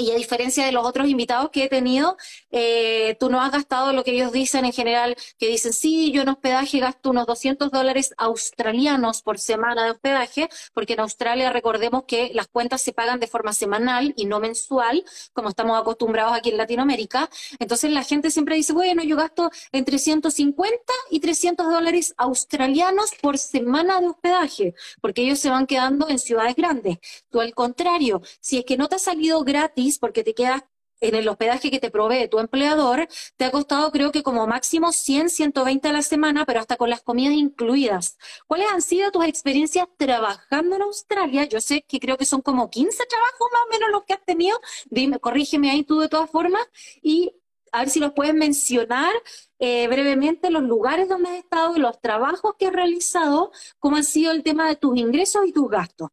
[0.00, 2.16] y a diferencia de los otros invitados que he tenido,
[2.50, 6.22] eh, tú no has gastado lo que ellos dicen en general, que dicen, sí, yo
[6.22, 12.04] en hospedaje gasto unos 200 dólares australianos por semana de hospedaje, porque en Australia recordemos
[12.06, 16.50] que las cuentas se pagan de forma semanal y no mensual, como estamos acostumbrados aquí
[16.50, 17.28] en Latinoamérica.
[17.58, 20.76] Entonces la gente siempre dice, bueno, yo gasto entre 150
[21.10, 26.56] y 300 dólares australianos por semana de hospedaje, porque ellos se van quedando en ciudades
[26.56, 26.98] grandes.
[27.30, 30.62] Tú al contrario, si es que no te ha salido gratis, porque te quedas
[31.00, 34.92] en el hospedaje que te provee tu empleador, te ha costado creo que como máximo
[34.92, 38.18] 100, 120 a la semana, pero hasta con las comidas incluidas.
[38.46, 41.44] ¿Cuáles han sido tus experiencias trabajando en Australia?
[41.44, 44.24] Yo sé que creo que son como 15 trabajos más o menos los que has
[44.24, 44.58] tenido.
[44.90, 46.66] Dime, corrígeme ahí tú de todas formas.
[47.02, 47.32] Y
[47.72, 49.12] a ver si los puedes mencionar
[49.58, 54.32] eh, brevemente los lugares donde has estado, los trabajos que has realizado, cómo han sido
[54.32, 56.10] el tema de tus ingresos y tus gastos.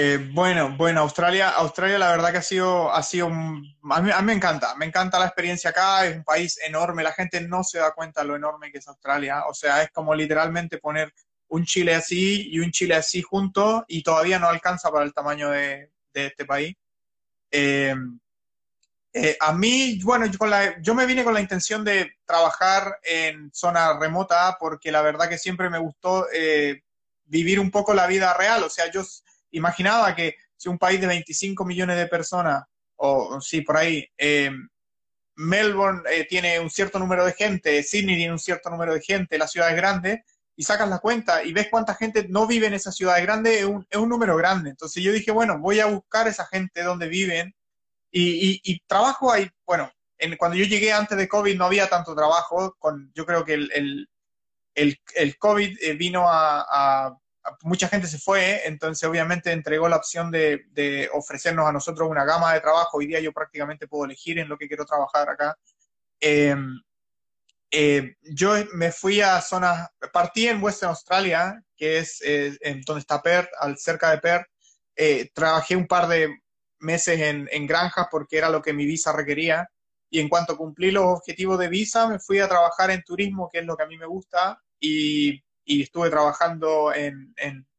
[0.00, 4.00] Eh, bueno, bueno, Australia, Australia la verdad que ha sido, ha sido, a mí, a
[4.00, 7.64] mí, me encanta, me encanta la experiencia acá, es un país enorme, la gente no
[7.64, 11.12] se da cuenta de lo enorme que es Australia, o sea, es como literalmente poner
[11.48, 15.50] un Chile así y un Chile así juntos y todavía no alcanza para el tamaño
[15.50, 16.76] de, este país.
[17.50, 17.96] Eh,
[19.14, 20.38] eh, a mí, bueno, yo,
[20.80, 25.38] yo, me vine con la intención de trabajar en zona remota porque la verdad que
[25.38, 26.28] siempre me gustó
[27.24, 29.02] vivir un poco la vida real, o sea, yo
[29.52, 32.64] imaginaba que si un país de 25 millones de personas,
[32.96, 34.50] o sí, por ahí, eh,
[35.36, 39.38] Melbourne eh, tiene un cierto número de gente, Sydney tiene un cierto número de gente,
[39.38, 40.20] las ciudades grandes,
[40.56, 43.64] y sacas la cuenta y ves cuánta gente no vive en esa ciudad grande, es
[43.64, 44.70] un, es un número grande.
[44.70, 47.54] Entonces yo dije, bueno, voy a buscar esa gente donde viven
[48.10, 52.74] y, trabajo ahí, bueno, en, cuando yo llegué antes de COVID no había tanto trabajo,
[52.80, 54.08] con, yo creo que el,
[54.74, 57.16] el, COVID eh, vino a
[57.62, 62.54] mucha gente se fue, entonces obviamente entregó la opción de, ofrecernos a nosotros una gama
[62.54, 62.98] de trabajo.
[62.98, 65.56] Hoy día yo prácticamente puedo elegir en lo que quiero trabajar acá.
[66.20, 66.80] Em,
[67.70, 73.00] eh, yo me fui a zonas, partí en Western Australia, que es eh, en donde
[73.00, 74.46] está Perth, al, cerca de Perth.
[74.96, 76.28] Eh, trabajé un par de
[76.80, 79.68] meses en, en granjas porque era lo que mi visa requería.
[80.10, 83.58] Y en cuanto cumplí los objetivos de visa, me fui a trabajar en turismo, que
[83.60, 87.34] es lo que a mí me gusta, y y estuve trabajando en,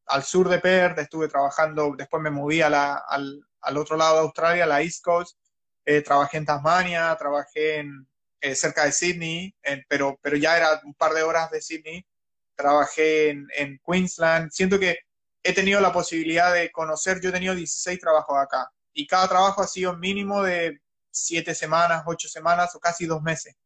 [0.06, 4.14] al sur de Perth, estuve trabajando, después me moví a la, al, al, otro lado
[4.14, 5.36] de Australia, la East Coast,
[5.84, 8.06] eh, trabajé en Tasmania, trabajé en,
[8.40, 9.56] eh, cerca de Sydney,
[9.88, 12.06] pero, pero ya era un par de horas de Sydney,
[12.54, 14.98] trabajé en, en, Queensland, siento que
[15.42, 19.62] he tenido la posibilidad de conocer, yo he tenido 16 trabajos acá, y cada trabajo
[19.62, 20.80] ha sido mínimo de
[21.10, 23.56] 7 semanas, 8 semanas o casi 2 meses.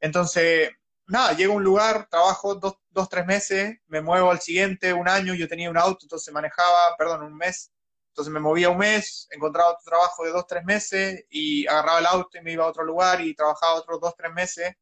[0.00, 0.70] Entonces,
[1.06, 5.08] nada, llego a un lugar, trabajo dos, dos, tres meses, me muevo al siguiente, un
[5.08, 7.72] año, yo tenía un auto, entonces manejaba, perdón, un mes,
[8.14, 12.06] entonces me movía un mes, encontraba otro trabajo de dos, tres meses y agarraba el
[12.06, 14.72] auto y me iba a otro lugar y trabajaba otros dos, tres meses.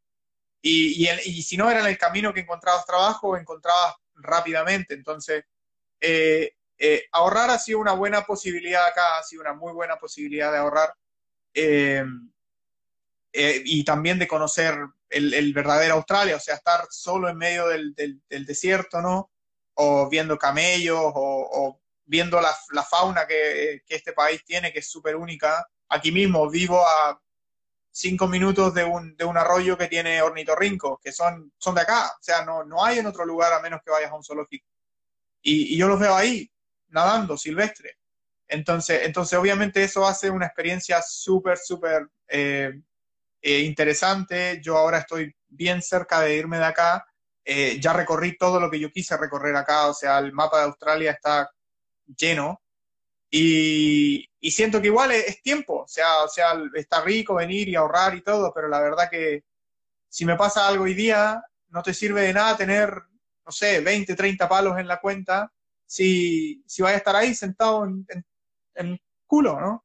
[0.61, 4.93] Y, y, si no era en el camino que encontrabas trabajo, encontrabas rápidamente.
[4.93, 5.45] Entonces,
[5.99, 10.53] eh, eh, ahorrar ha sido una buena posibilidad acá, ha sido una muy buena posibilidad
[10.53, 10.95] de ahorrar.
[11.55, 12.05] Eh,
[13.33, 14.77] y también de conocer
[15.13, 17.95] el, verdadero Australia, o sea, estar solo en medio del,
[18.29, 19.31] desierto, ¿no?
[19.75, 25.67] O viendo camellos, o, viendo la, fauna que, este país tiene, que es súper única.
[25.89, 27.21] Aquí mismo vivo a
[27.91, 32.65] cinco minutos de un, arroyo que tiene ornitorrincos, que son, de acá, o sea, no,
[32.65, 34.67] no hay en otro lugar a menos que vayas a un zoológico.
[35.43, 36.51] Y, yo los veo ahí,
[36.89, 37.99] nadando, silvestre.
[38.49, 42.73] Entonces, entonces obviamente eso hace una experiencia súper, súper eh,
[43.43, 44.61] eh, interesante.
[44.63, 47.05] Yo ahora estoy bien cerca de irme de acá.
[47.45, 50.65] Eh, ya recorrí todo lo que yo quise recorrer acá, o sea, el mapa de
[50.65, 51.51] Australia está
[52.17, 52.61] lleno.
[53.31, 58.15] Y, siento que igual es, tiempo, o sea, o sea, está rico venir y ahorrar
[58.15, 59.45] y todo, pero la verdad que
[60.09, 62.91] si me pasa algo hoy día, no te sirve de nada tener,
[63.47, 65.51] no sé, 20, 30 palos en la cuenta
[65.87, 68.27] si, si vas a estar ahí sentado en, en,
[68.75, 69.85] en culo, ¿no?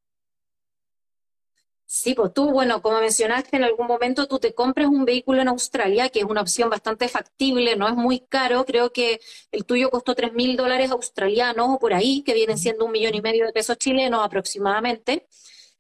[2.00, 5.48] Sí, pues tú, bueno, como mencionaste, en algún momento tú te compras un vehículo en
[5.48, 9.20] Australia, que es una opción bastante factible, no es muy caro, creo que
[9.52, 13.16] el tuyo costó tres mil dólares australianos o por ahí, que vienen siendo un millón
[13.16, 15.28] y medio de pesos chilenos aproximadamente,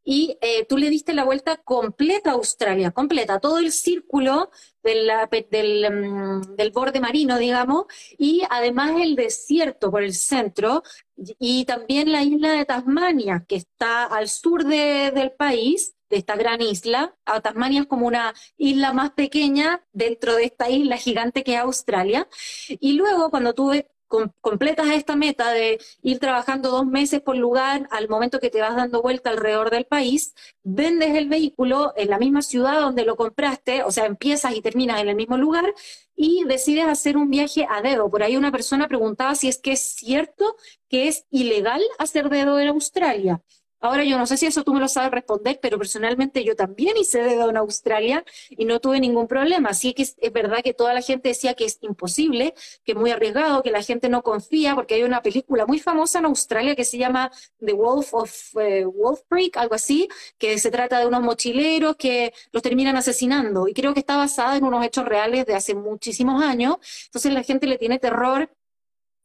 [0.03, 4.49] y eh, tú le diste la vuelta completa a Australia, completa, todo el círculo
[4.81, 7.85] del, mm, del, borde marino, digamos,
[8.17, 10.81] y además el desierto por el centro,
[11.15, 16.61] y también la isla de Tasmania, que está al sur del país, de esta gran
[16.61, 17.15] isla.
[17.25, 21.59] A Tasmania es como una isla más pequeña dentro de esta isla gigante que es
[21.59, 22.27] Australia.
[22.67, 28.07] Y luego, cuando tuve completas esta meta de ir trabajando dos meses por lugar al
[28.07, 30.33] momento que te vas dando vuelta alrededor del país,
[30.63, 35.01] vendes el vehículo en la misma ciudad donde lo compraste, o sea, empiezas y terminas
[35.01, 35.73] en el mismo lugar
[36.15, 38.09] y decides hacer un viaje a dedo.
[38.09, 40.55] Por ahí una persona preguntaba si es que es cierto
[40.89, 43.41] que es ilegal hacer dedo en Australia.
[43.79, 46.97] Ahora yo no sé si eso tú me lo sabes responder, pero personalmente yo también
[46.97, 49.69] hice dedo en Australia y no tuve ningún problema.
[49.69, 52.53] Así que es, verdad que toda la gente decía que es imposible,
[52.83, 56.19] que es muy arriesgado, que la gente no confía, porque hay una película muy famosa
[56.19, 57.31] en Australia que se llama
[57.63, 60.07] The Wolf of eh, Wolf Creek, algo así,
[60.37, 63.67] que se trata de unos mochileros que los terminan asesinando.
[63.67, 66.77] Y creo que está basada en unos hechos reales de hace muchísimos años.
[67.05, 68.49] Entonces la gente le tiene terror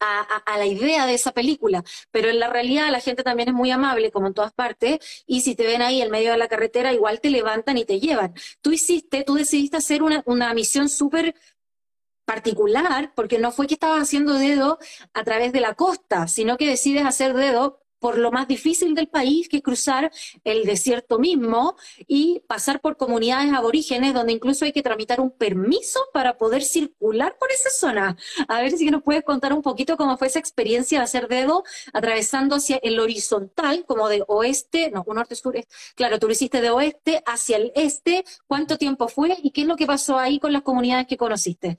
[0.03, 3.71] a, la idea de esa película, pero en la realidad la gente también es muy
[3.71, 6.93] amable, como en todas partes, y si te ven ahí en medio de la carretera,
[6.93, 8.35] igual te levantan y te llevan.
[8.61, 11.35] Tú hiciste, tú decidiste hacer una, una misión súper
[12.25, 14.79] particular, porque no fue que estabas haciendo dedo
[15.13, 19.07] a través de la costa, sino que decides hacer dedo por lo más difícil del
[19.07, 20.11] país, que es cruzar
[20.43, 21.77] el desierto mismo
[22.09, 27.37] y pasar por comunidades aborígenes donde incluso hay que tramitar un permiso para poder circular
[27.39, 28.17] por esa zona.
[28.49, 31.63] A ver si nos puedes contar un poquito cómo fue esa experiencia de hacer dedo
[31.93, 35.55] atravesando hacia el horizontal, como de oeste, no, un norte-sur,
[35.95, 39.69] claro, tú lo hiciste de oeste hacia el este, cuánto tiempo fue y qué es
[39.69, 41.79] lo que pasó ahí con las comunidades que conociste.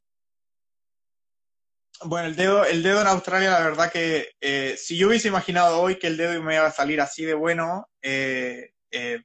[2.05, 5.81] Bueno, el dedo, el dedo en Australia, la verdad que eh, si yo hubiese imaginado
[5.81, 9.21] hoy que el dedo me iba a salir así de bueno, eh, eh,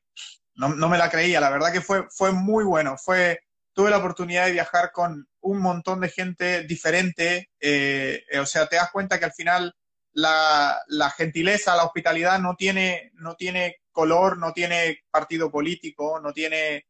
[0.55, 1.41] no, me la creía.
[1.41, 2.97] La verdad que fue, fue muy bueno.
[2.99, 3.41] Fue,
[3.73, 7.51] tuve la oportunidad de viajar con un montón de gente diferente.
[7.61, 9.75] o sea, te das cuenta que al final
[10.13, 10.81] la,
[11.17, 16.87] gentileza, la hospitalidad no tiene, no tiene color, no tiene partido político, no tiene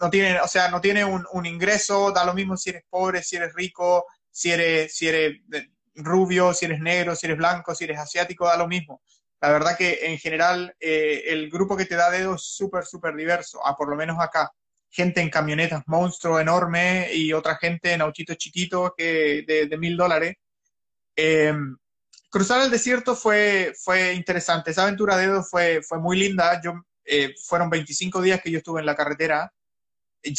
[0.00, 3.36] no tiene, o sea, no tiene un, ingreso, da lo mismo si eres pobre, si
[3.36, 4.06] eres rico,
[4.36, 5.40] si eres, si eres
[5.94, 9.00] rubio, si eres negro, si eres blanco, si eres asiático, da lo mismo.
[9.40, 13.16] La verdad que en general eh, el grupo que te da dedo es súper, súper
[13.16, 14.52] diverso, a por lo menos acá.
[14.90, 20.34] Gente en camionetas monstruo enorme y otra gente en autitos chiquitos que de mil dólares.
[21.16, 21.74] Em,
[22.28, 24.70] cruzar el desierto fue, fue interesante.
[24.70, 26.60] Esa aventura de dedo fue, fue muy linda.
[26.62, 26.74] Yo,
[27.06, 29.50] eh, fueron 25 días que yo estuve en la carretera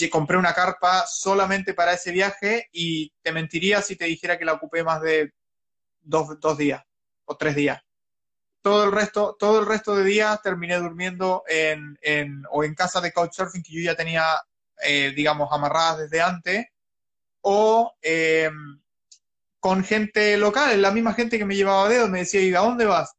[0.09, 4.53] compré una carpa solamente para ese viaje y te mentiría si te dijera que la
[4.53, 5.33] ocupé más de
[6.01, 6.83] dos, dos días
[7.25, 7.81] o tres días.
[8.61, 12.99] Todo el resto, todo el resto de días terminé durmiendo en, en, o en casa
[12.99, 14.25] de couchsurfing que yo ya tenía,
[14.83, 16.65] eh, digamos, amarradas desde antes,
[17.41, 18.81] o em,
[19.59, 22.85] con gente local, la misma gente que me llevaba dedos, me decía, ¿y a dónde
[22.85, 23.13] vas?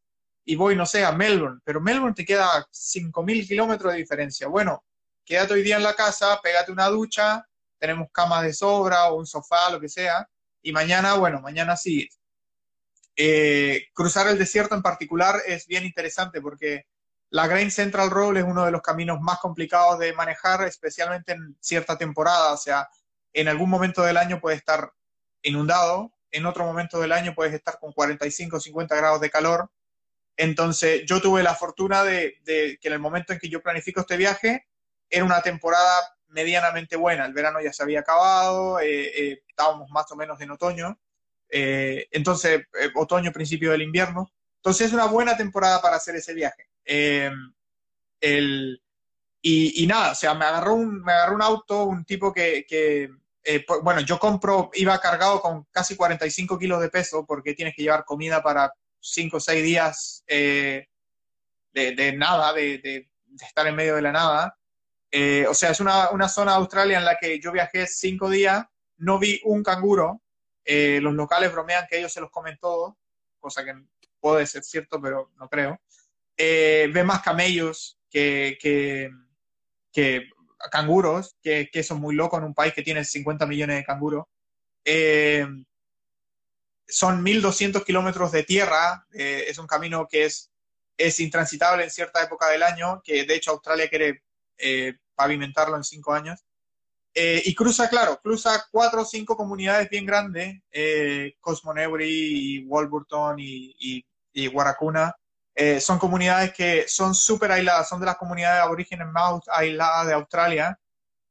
[0.44, 4.48] Y voy, no sé, a Melbourne, pero Melbourne te queda 5.000 kilómetros de diferencia.
[4.48, 4.84] Bueno,
[5.28, 7.46] quédate hoy día en la casa, pégate una ducha,
[7.78, 10.26] tenemos camas de sobra o un sofá, lo que sea,
[10.62, 12.08] y mañana, bueno, mañana sí.
[13.14, 16.86] Eh, cruzar el desierto en particular es bien interesante porque
[17.30, 21.56] la Grain Central Road es uno de los caminos más complicados de manejar, especialmente en
[21.60, 22.88] cierta temporada, o sea,
[23.34, 24.92] en algún momento del año puede estar
[25.42, 29.70] inundado, en otro momento del año puedes estar con 45 o 50 grados de calor.
[30.36, 34.16] Entonces, yo tuve la fortuna de, que en el momento en que yo planifico este
[34.16, 34.66] viaje,
[35.10, 37.26] era una temporada medianamente buena.
[37.26, 40.98] El verano ya se había acabado, eh, eh, estábamos más o menos en otoño,
[41.50, 44.30] eh, entonces, otoño, principio del invierno.
[44.56, 46.68] Entonces es una buena temporada para hacer ese viaje.
[48.20, 48.82] El,
[49.40, 53.08] y, nada, o sea, me agarró un, me agarró un auto, un tipo que, que
[53.82, 58.04] bueno, yo compro, iba cargado con casi 45 kilos de peso porque tienes que llevar
[58.04, 60.88] comida para 5 o 6 días de,
[61.72, 63.08] de, nada, de, de,
[63.40, 64.57] estar en medio de la nada.
[65.10, 68.28] Eh, o sea, es una, una, zona de Australia en la que yo viajé cinco
[68.28, 68.66] días,
[68.98, 70.22] no vi un canguro.
[70.64, 72.94] Eh, los locales bromean que ellos se los comen todos,
[73.40, 73.74] cosa que
[74.20, 75.80] puede ser cierto, pero no creo.
[76.36, 79.10] Eh, ve más camellos que, que,
[80.70, 84.26] canguros, que, que, son muy locos en un país que tiene 50 millones de canguros.
[84.84, 85.46] Eh,
[86.86, 90.50] son 1.200 kilómetros de tierra, eh, es un camino que es,
[90.96, 94.22] es intransitable en cierta época del año, que de hecho Australia quiere
[94.58, 96.44] eh, pavimentarlo en cinco años.
[97.14, 103.74] Eh, y cruza, claro, cruza cuatro o cinco comunidades bien grandes, eh, Cosmoneury, Walburton y,
[103.78, 105.14] y, y Guaracuna.
[105.54, 110.12] Eh, son comunidades que son súper aisladas, son de las comunidades aborígenes más aisladas de
[110.12, 110.78] Australia.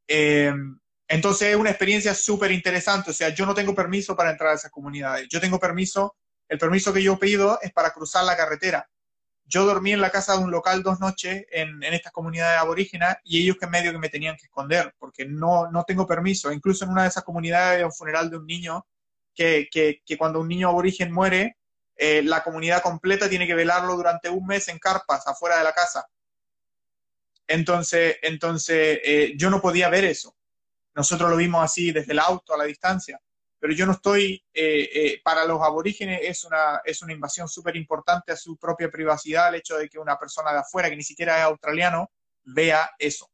[0.06, 0.52] Eh,
[1.08, 3.12] entonces es una experiencia súper interesante.
[3.12, 5.28] O sea, yo no tengo permiso para entrar a esas comunidades.
[5.30, 6.18] Yo tengo permiso,
[6.50, 8.90] el permiso que yo pido es para cruzar la carretera
[9.48, 13.42] yo dormí en la casa de un local dos noches en, estas comunidades aborígenas y
[13.42, 16.52] ellos que medio que me tenían que esconder porque no, no tengo permiso.
[16.52, 18.86] Incluso en una de esas comunidades, un funeral de un niño,
[19.34, 21.58] que, que, que cuando un niño aborigen muere,
[21.96, 25.74] eh, la comunidad completa tiene que velarlo durante un mes en carpas afuera de la
[25.74, 26.08] casa.
[27.48, 30.36] Entonces, entonces eh, yo no podía ver eso.
[30.94, 33.20] Nosotros lo vimos así desde el auto a la distancia,
[33.60, 37.76] pero yo no estoy, eh, eh, para los aborígenes es una, es una invasión súper
[37.76, 41.04] importante a su propia privacidad el hecho de que una persona de afuera, que ni
[41.04, 42.12] siquiera es australiano,
[42.44, 43.30] vea eso.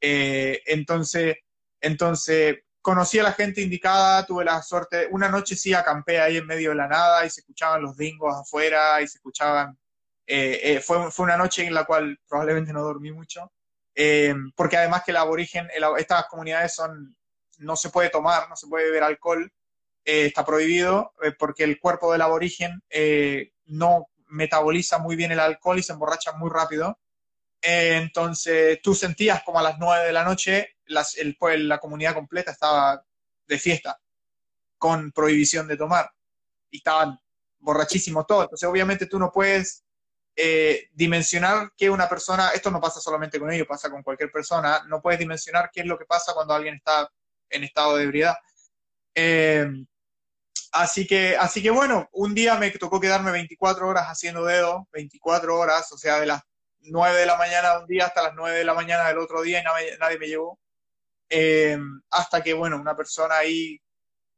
[0.00, 1.36] Eh, entonces,
[1.80, 6.46] entonces, conocí a la gente indicada, tuve la suerte, una noche sí acampé ahí en
[6.46, 9.78] medio de la nada y se escuchaban los dingos afuera y se escuchaban,
[10.26, 13.52] eh, eh, fue, fue una noche en la cual probablemente no dormí mucho,
[13.94, 17.16] eh, porque además que el aborigen, el- estas comunidades son,
[17.60, 19.52] no se puede tomar, no se puede beber alcohol,
[20.04, 25.40] eh, está prohibido eh, porque el cuerpo del aborigen eh, no metaboliza muy bien el
[25.40, 26.98] alcohol y se emborracha muy rápido.
[27.62, 32.14] Entonces tú sentías como a las nueve de la noche las- el- pues, la comunidad
[32.14, 33.04] completa estaba
[33.46, 34.00] de fiesta
[34.78, 36.10] con prohibición de tomar
[36.70, 37.18] y estaban
[37.58, 38.44] borrachísimos todos.
[38.44, 39.84] Entonces obviamente tú no puedes
[40.92, 45.02] dimensionar que una persona, esto no pasa solamente con ellos, pasa con cualquier persona, no
[45.02, 47.10] puedes dimensionar qué es lo que pasa cuando alguien está
[47.50, 48.36] en estado de ebriedad.
[49.14, 49.66] Eh,
[50.72, 55.58] así que, así que bueno, un día me tocó quedarme 24 horas haciendo dedo, 24
[55.58, 56.42] horas, o sea, de las
[56.82, 59.42] 9 de la mañana de un día hasta las 9 de la mañana del otro
[59.42, 60.58] día y nadie, nadie me llevó.
[61.28, 61.78] Eh,
[62.10, 63.80] hasta que, bueno, una persona ahí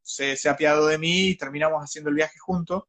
[0.03, 2.85] se, se apiadó de mí y terminamos haciendo el viaje juntos.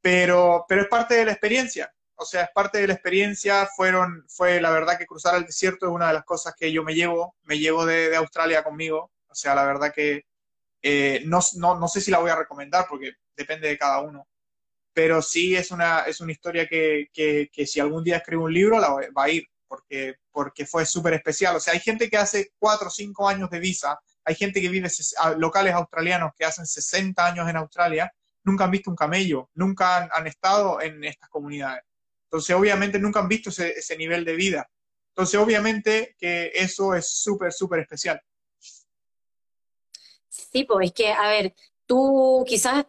[0.00, 1.92] Pero, pero es parte de la experiencia.
[2.14, 3.66] O sea, es parte de la experiencia.
[3.76, 6.82] Fueron, fue la verdad que cruzar el desierto es una de las cosas que yo
[6.82, 9.10] me llevo, me llevo de Australia conmigo.
[9.28, 10.24] O sea, la verdad que
[10.82, 14.28] eh, no, no, no sé si la voy a recomendar porque depende de cada uno.
[14.92, 18.80] Pero sí es una, es una historia que, que, si algún día escribo un libro
[18.80, 21.56] la va a ir porque, porque fue súper especial.
[21.56, 24.68] O sea, hay gente que hace cuatro o cinco años de visa, hay gente que
[24.68, 24.88] vive,
[25.36, 28.12] locales australianos que hacen 60 años en Australia,
[28.44, 31.84] nunca han visto un camello, nunca han, han estado en estas comunidades.
[32.24, 34.68] Entonces, obviamente, nunca han visto ese, ese nivel de vida.
[35.10, 38.20] Entonces, obviamente que eso es súper, súper especial.
[40.52, 41.54] Sí, pues es que, a ver,
[41.86, 42.86] tú quizás,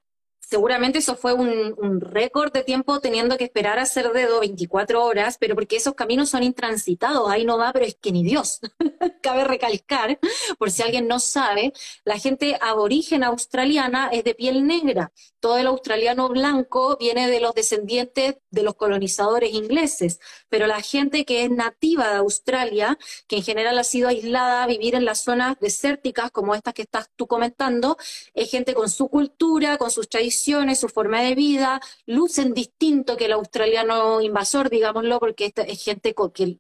[0.50, 5.38] seguramente eso fue un, récord de tiempo teniendo que esperar a hacer dedo 24 horas,
[5.40, 8.60] pero porque esos caminos son intransitados, ahí no va, pero es que ni Dios.
[9.22, 10.18] Cabe recalcar,
[10.58, 11.74] por si alguien no sabe,
[12.04, 15.12] la gente aborigen australiana es de piel negra.
[15.40, 20.20] Todo el australiano blanco viene de los descendientes de los colonizadores ingleses,
[20.50, 22.98] pero la gente que es nativa de Australia,
[23.28, 27.10] que en general ha sido aislada vivir en las zonas desérticas como estas que estás
[27.16, 27.98] tú comentando,
[28.34, 30.39] es gente con su cultura, con sus tradiciones,
[30.76, 36.16] su forma de vida, lucen distinto que el australiano invasor, digámoslo, porque esta es gente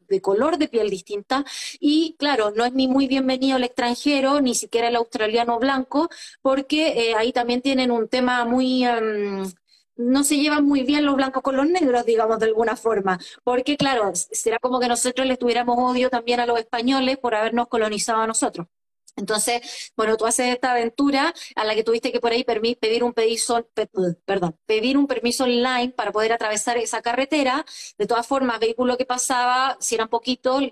[0.08, 1.46] de color de piel distinta.
[1.80, 6.10] Y claro, no es ni muy bienvenido el extranjero, ni siquiera el australiano blanco,
[6.42, 8.86] porque eh, ahí también tienen un tema muy...
[8.86, 9.44] em,
[9.96, 13.76] no se llevan muy bien los blancos con los negros, digamos, de alguna forma, porque
[13.78, 18.22] claro, será como que nosotros les tuviéramos odio también a los españoles por habernos colonizado
[18.22, 18.68] a nosotros.
[19.20, 23.13] Entonces, bueno, tú haces esta aventura a la que tuviste que por ahí pedir un
[23.13, 23.89] permiso, pe-
[24.26, 27.65] perdón, pedir un permiso online para poder atravesar esa carretera.
[27.97, 30.63] De todas formas, vehículo que pasaba, si eran poquitos,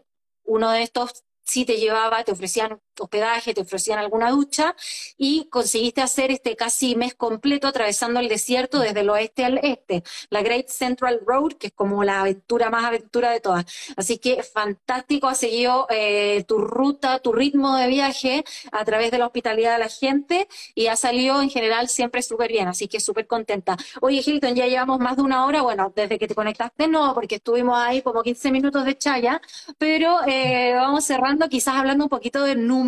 [0.45, 4.75] uno de estos sí te llevaba, te ofrecían hospedaje, te ofrecían alguna ducha
[5.17, 10.03] y conseguiste hacer este casi mes completo atravesando el desierto desde el oeste al este,
[10.29, 13.65] la Great Central Road, que es como la aventura más aventura de todas.
[13.95, 19.17] Así que fantástico, has seguido eh, tu ruta, tu ritmo de viaje a través de
[19.17, 22.99] la hospitalidad de la gente y ha salido en general siempre súper bien, así que
[22.99, 23.77] súper contenta.
[24.01, 27.35] Oye, Hilton, ya llevamos más de una hora, bueno, desde que te conectaste no, porque
[27.35, 29.41] estuvimos ahí como 15 minutos de chaya,
[29.77, 32.86] pero eh, vamos cerrando, quizás hablando un poquito de números.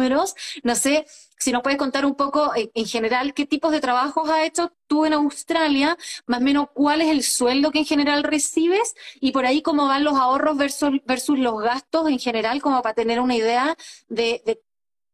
[0.63, 1.05] No sé
[1.37, 4.73] si nos puedes contar un poco en, en general qué tipos de trabajos has hecho
[4.87, 9.31] tú en Australia, más o menos cuál es el sueldo que en general recibes y
[9.31, 13.19] por ahí cómo van los ahorros versus, versus los gastos en general, como para tener
[13.19, 13.75] una idea
[14.07, 14.61] de,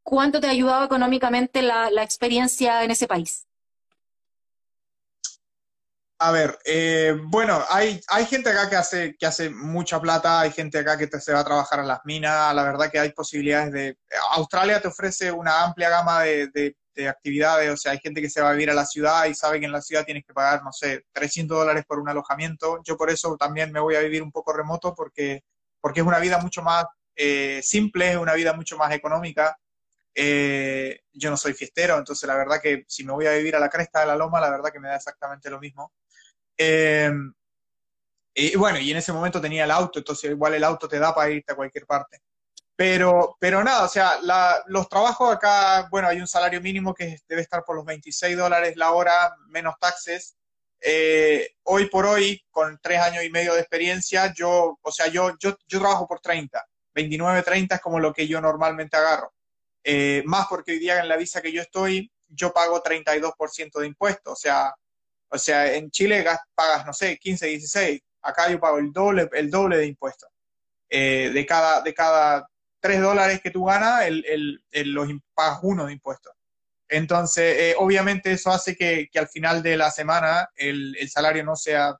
[0.03, 3.47] cuánto te ha ayudado económicamente la experiencia en ese país.
[6.17, 10.51] A ver, eh, bueno, hay, hay gente acá que hace, que hace mucha plata, hay
[10.51, 13.73] gente acá que se va a trabajar en las minas, la verdad que hay posibilidades
[13.73, 13.97] de...
[14.31, 18.29] Australia te ofrece una amplia gama de, de, de actividades, o sea, hay gente que
[18.29, 20.33] se va a vivir a la ciudad y sabe que en la ciudad tienes que
[20.33, 22.79] pagar, no sé, 300 dólares por un alojamiento.
[22.83, 25.43] Yo por eso también me voy a vivir un poco remoto porque,
[25.81, 26.85] porque es una vida mucho más
[27.15, 29.57] eh, simple, es una vida mucho más económica.
[30.13, 33.59] Eh, yo no soy fiestero, entonces la verdad que si me voy a vivir a
[33.59, 35.91] la cresta de la loma, la verdad que me da exactamente lo mismo.
[36.57, 37.11] Eh,
[38.37, 41.15] Y bueno, y en ese momento tenía el auto, entonces igual el auto te da
[41.15, 42.21] para irte a cualquier parte.
[42.75, 44.19] Pero, pero nada, o sea,
[44.67, 48.75] los trabajos acá, bueno, hay un salario mínimo que debe estar por los 26 dólares
[48.75, 50.35] la hora, menos taxes.
[50.81, 55.31] Eh, hoy por hoy, con tres años y medio de experiencia, yo, o sea, yo,
[55.39, 56.65] yo, yo trabajo por 30.
[56.93, 59.33] 29, 30 es como lo que yo normalmente agarro.
[59.83, 63.87] Eh, más porque hoy día en la visa que yo estoy, yo pago 32% de
[63.87, 64.33] impuestos.
[64.33, 64.75] O sea,
[65.35, 68.01] o sea, en Chile pagas, no sé, 15, 16.
[68.21, 70.29] Acá yo pago el doble, el doble de impuestos.
[70.89, 72.47] Eh, de, cada, de cada
[72.79, 74.23] 3 dólares que tú ganas, el,
[74.71, 76.33] el, los pagas uno de impuestos.
[76.87, 81.43] Entonces, eh, obviamente eso hace que, que, al final de la semana el, el, salario
[81.43, 81.95] no sea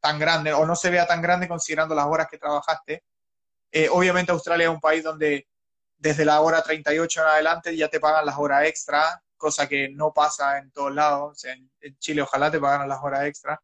[0.00, 3.02] tan grande o no se vea tan grande considerando las horas que trabajaste.
[3.72, 5.48] Eh, obviamente Australia es un país donde
[5.96, 10.10] desde la hora 38 en adelante ya te pagan las horas extra, cosa que no
[10.14, 11.38] pasa en todos lados.
[11.38, 13.60] Sea, en, Chile ojalá te pagaran las horas extra.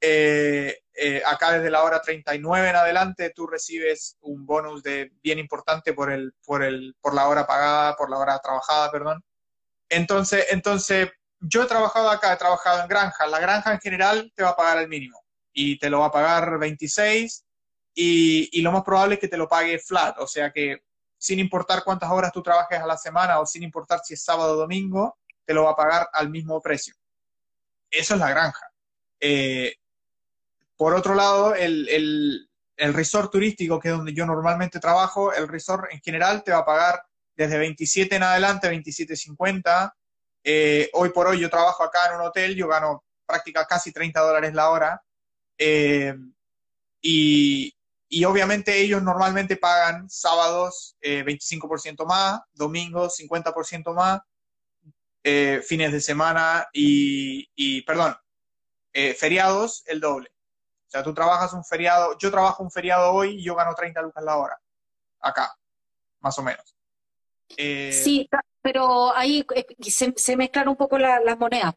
[0.00, 5.38] Eh, eh, acá desde la hora 39 en adelante tú recibes un bonus de bien
[5.38, 9.24] importante por el por el por la hora pagada, por la hora trabajada, perdón.
[9.88, 11.10] Entonces, entonces
[11.40, 13.26] yo he trabajado acá, he trabajado en granja.
[13.26, 15.20] La granja en general te va a pagar el mínimo
[15.52, 17.44] y te lo va a pagar 26
[17.94, 20.85] y, y lo más probable es que te lo pague flat, o sea que
[21.26, 24.52] sin importar cuántas horas tú trabajes a la semana o sin importar si es sábado
[24.52, 26.94] o domingo, te lo va a pagar al mismo precio.
[27.90, 28.70] Eso es la granja.
[29.18, 29.74] Eh,
[30.76, 35.90] por otro lado, el, el, resort turístico, que es donde yo normalmente trabajo, el resort
[35.90, 37.02] en general te va a pagar
[37.34, 39.94] desde 27 en adelante, 27.50.
[40.44, 44.20] Eh, hoy por hoy yo trabajo acá en un hotel, yo gano prácticamente casi 30
[44.20, 45.02] dólares la hora.
[45.58, 46.14] Eh,
[47.02, 47.75] y,
[48.08, 54.20] y obviamente ellos normalmente pagan sábados 25% eh, más, domingos 50% más,
[55.24, 58.16] eh, fines de semana y, y perdón,
[58.92, 60.30] eh, feriados el doble.
[60.86, 64.00] O sea, tú trabajas un feriado, yo trabajo un feriado hoy y yo gano 30
[64.02, 64.60] lucas la hora,
[65.20, 65.56] acá,
[66.20, 66.76] más o menos.
[67.48, 68.28] sí,
[68.62, 69.44] pero ahí
[69.80, 71.74] se, se mezclan un poco las monedas.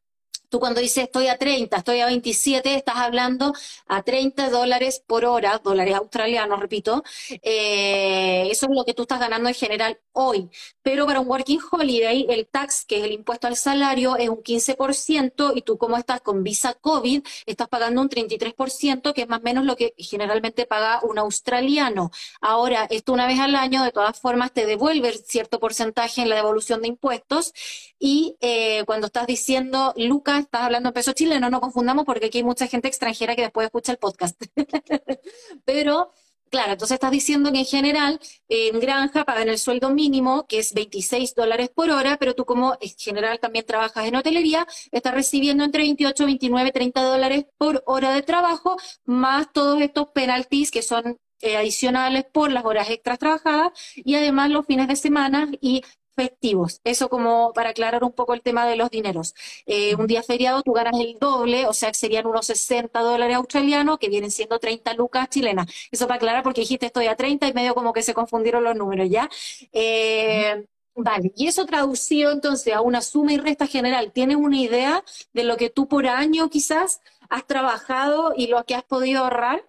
[0.50, 3.54] Tú cuando dices estoy a 30, estoy a 27, estás hablando
[3.88, 7.04] a 30 dólares por hora, dólares australianos, repito.
[7.42, 10.50] Eh, eso es lo que tú estás ganando en general hoy.
[10.82, 14.42] Pero para un working holiday, el tax, que es el impuesto al salario, es un
[14.44, 19.40] 15% y tú como estás con visa COVID, estás pagando un 33%, que es más
[19.40, 22.12] o menos lo que generalmente paga un australiano.
[22.42, 26.36] Ahora, esto una vez al año, de todas formas, te devuelve cierto porcentaje en la
[26.36, 27.54] devolución de impuestos.
[28.00, 32.40] Y eh, cuando estás diciendo, Lucas, estás hablando en peso chileno, no confundamos porque aquí
[32.40, 34.42] hay mucha gente extranjera que después escucha el podcast.
[35.66, 36.12] Pero,
[36.50, 40.74] claro, entonces estás diciendo que en general en granja pagan el sueldo mínimo, que es
[40.74, 45.64] 26 dólares por hora, pero tú como en general también trabajas en hotelería, estás recibiendo
[45.64, 51.18] entre 28, 29, 30 dólares por hora de trabajo, más todos estos penalties que son
[51.42, 55.84] eh, adicionales por las horas extras trabajadas y además los fines de semana y
[56.20, 56.82] festivos.
[56.84, 59.34] Eso como para aclarar un poco el tema de los dineros.
[59.66, 63.38] Eh, un día feriado tú ganas el doble, o sea que serían unos 60 dólares
[63.38, 65.68] australianos, que vienen siendo 30 lucas chilenas.
[65.92, 68.76] Eso para aclarar porque dijiste estoy a 30 y medio como que se confundieron los
[68.76, 69.30] números, ¿ya?
[69.72, 75.04] Eh, vale, y eso traducido entonces a una suma y resta general, ¿tienes una idea
[75.32, 77.00] de lo que tú por año quizás
[77.30, 79.64] has trabajado y lo que has podido ahorrar?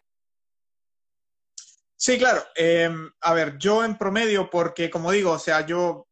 [1.94, 2.42] Sí, claro.
[2.56, 2.90] Eh,
[3.20, 6.08] a ver, yo en promedio, porque como digo, o sea, yo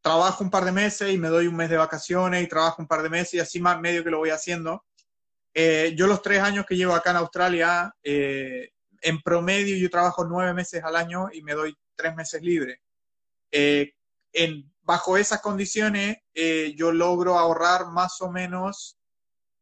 [0.00, 2.88] trabajo un par de meses y me doy un mes de vacaciones y trabajo un
[2.88, 4.84] par de meses y así más medio que lo voy haciendo.
[5.54, 8.70] Eh, yo los tres años que llevo acá en Australia, eh,
[9.00, 12.80] en promedio yo trabajo nueve meses al año y me doy tres meses libre.
[13.50, 13.92] Eh,
[14.82, 16.18] bajo esas condiciones
[16.76, 18.96] yo logro ahorrar más o menos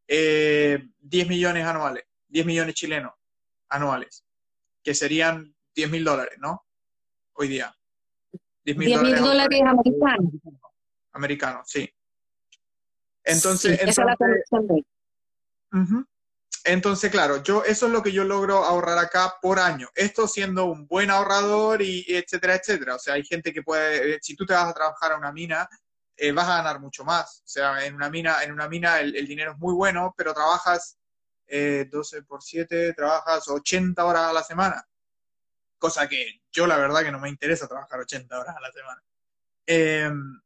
[0.07, 0.81] 10
[1.27, 3.13] millones anuales, 10 millones chilenos
[3.69, 4.23] anuales,
[4.83, 6.65] que serían 10 mil dólares, ¿no?
[7.33, 7.76] Hoy día.
[8.75, 10.33] 10 mil dólares, americanos.
[11.13, 11.89] Americanos, sí.
[13.23, 14.85] Entonces, entonces,
[16.65, 19.87] entonces, claro, yo eso es lo que yo logro ahorrar acá por año.
[19.95, 22.95] Esto siendo un buen ahorrador y etcétera, etcétera.
[22.95, 25.31] O sea, hay gente que puede, eh, si tú te vas a trabajar a una
[25.31, 25.69] mina,
[26.17, 27.41] eh, vas a ganar mucho más.
[27.45, 30.97] O sea, en una mina, en una mina el, dinero es muy bueno, pero trabajas
[31.47, 34.85] 12 eh, por 7, trabajas 80 horas a la semana
[35.77, 39.03] cosa que yo la verdad que no me interesa trabajar 80 horas a la semana.
[39.65, 40.41] Em,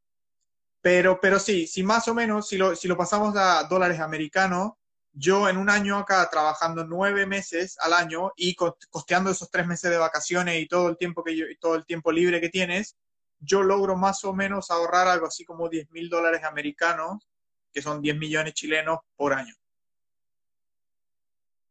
[0.81, 4.73] pero, pero sí, si más o menos, si lo, si lo pasamos a dólares americanos,
[5.13, 9.91] yo en un año acá trabajando nueve meses al año y costeando esos tres meses
[9.91, 12.97] de vacaciones y todo el tiempo que yo, todo el tiempo libre que tienes,
[13.39, 17.27] yo logro más o menos ahorrar algo así como 10 mil dólares americanos,
[17.73, 19.55] que son 10 millones chilenos por año.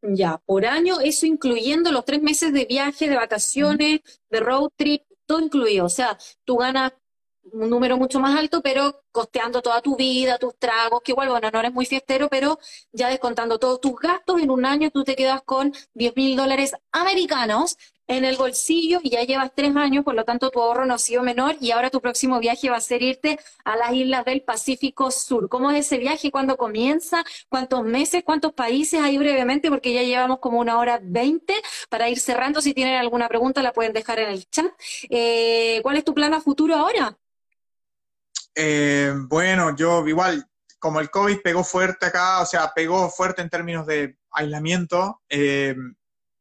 [0.03, 4.01] Ya, por año, eso incluyendo los tres meses de viaje, de vacaciones,
[4.31, 5.85] de road trip, todo incluido.
[5.85, 6.93] O sea, tú ganas
[7.53, 11.51] un número mucho más alto, pero costeando toda tu vida, tus tragos, que igual, bueno,
[11.53, 12.59] no eres muy fiestero, pero
[12.93, 16.75] ya descontando todos tus gastos, en un año tú te quedas con 10 mil dólares
[16.93, 17.77] americanos
[18.11, 20.99] en el bolsillo y ya llevas tres años, por lo tanto tu ahorro no ha
[20.99, 24.43] sido menor y ahora tu próximo viaje va a ser irte a las islas del
[24.43, 25.49] Pacífico Sur.
[25.49, 26.33] ¿Cómo es ese viaje?
[26.33, 27.23] ¿Cuándo comienza?
[27.49, 28.25] ¿Cuántos meses?
[28.25, 29.01] ¿Cuántos países?
[29.01, 31.55] Ahí brevemente, porque ya llevamos como una hora veinte
[31.89, 32.61] para ir cerrando.
[32.61, 34.67] Si tienen alguna pregunta la pueden dejar en el chat.
[35.09, 37.17] Eh, ¿Cuál es tu plan a futuro ahora?
[38.57, 40.49] Eh, bueno, yo igual,
[40.81, 45.77] como el COVID pegó fuerte acá, o sea, pegó fuerte en términos de aislamiento, eh,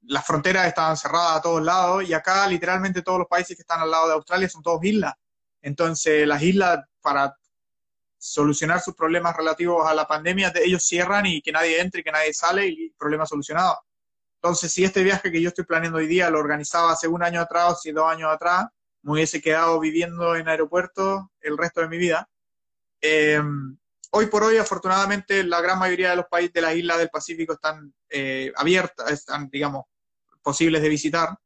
[0.10, 3.80] las fronteras estaban cerradas a todos lados y acá literalmente todos los países que están
[3.80, 5.14] al lado de Australia son todos islas.
[5.62, 7.36] Entonces las islas para
[8.18, 12.12] solucionar sus problemas relativos a la pandemia, ellos cierran y que nadie entre, y que
[12.12, 13.78] nadie sale y problema solucionado.
[14.42, 17.40] Entonces, si este viaje que yo estoy planeando hoy día lo organizaba hace un año
[17.40, 18.66] atrás o si dos años atrás,
[19.04, 22.28] me hubiese quedado viviendo en aeropuertos el resto de mi vida.
[23.02, 23.42] Eh,
[24.12, 27.54] hoy por hoy, afortunadamente, la gran mayoría de los países de las islas del Pacífico
[27.54, 29.86] están eh, abiertas, están, digamos,
[30.42, 31.38] posibles de visitar.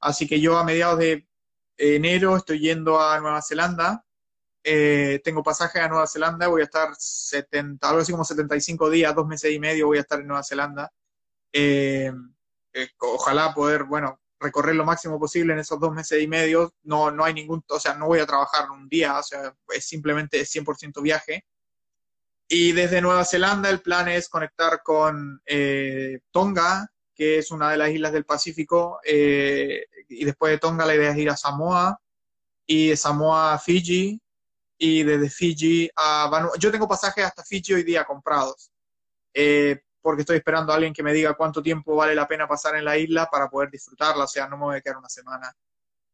[0.00, 1.28] Así que yo a mediados de
[1.76, 4.04] enero estoy yendo a Nueva Zelanda.
[4.62, 9.14] Eh, tengo pasaje a Nueva Zelanda, voy a estar 70, algo así como 75 días,
[9.14, 10.92] dos meses y medio voy a estar en Nueva Zelanda.
[11.52, 12.12] Eh,
[12.98, 16.74] ojalá poder, bueno, recorrer lo máximo posible en esos dos meses y medio.
[16.82, 19.86] No, no hay ningún, o sea, no voy a trabajar un día, o sea, es
[19.86, 21.44] simplemente 100% viaje.
[22.48, 27.76] Y desde Nueva Zelanda el plan es conectar con eh, Tonga, que es una de
[27.76, 32.00] las islas del Pacífico, eh, y después de Tonga la idea es ir a Samoa,
[32.64, 34.20] y de Samoa a Fiji,
[34.78, 36.58] y desde Fiji a Vanuatu.
[36.60, 38.70] Yo tengo pasajes hasta Fiji hoy día comprados,
[39.34, 42.76] eh, porque estoy esperando a alguien que me diga cuánto tiempo vale la pena pasar
[42.76, 45.52] en la isla para poder disfrutarla, o sea, no me voy a quedar una semana.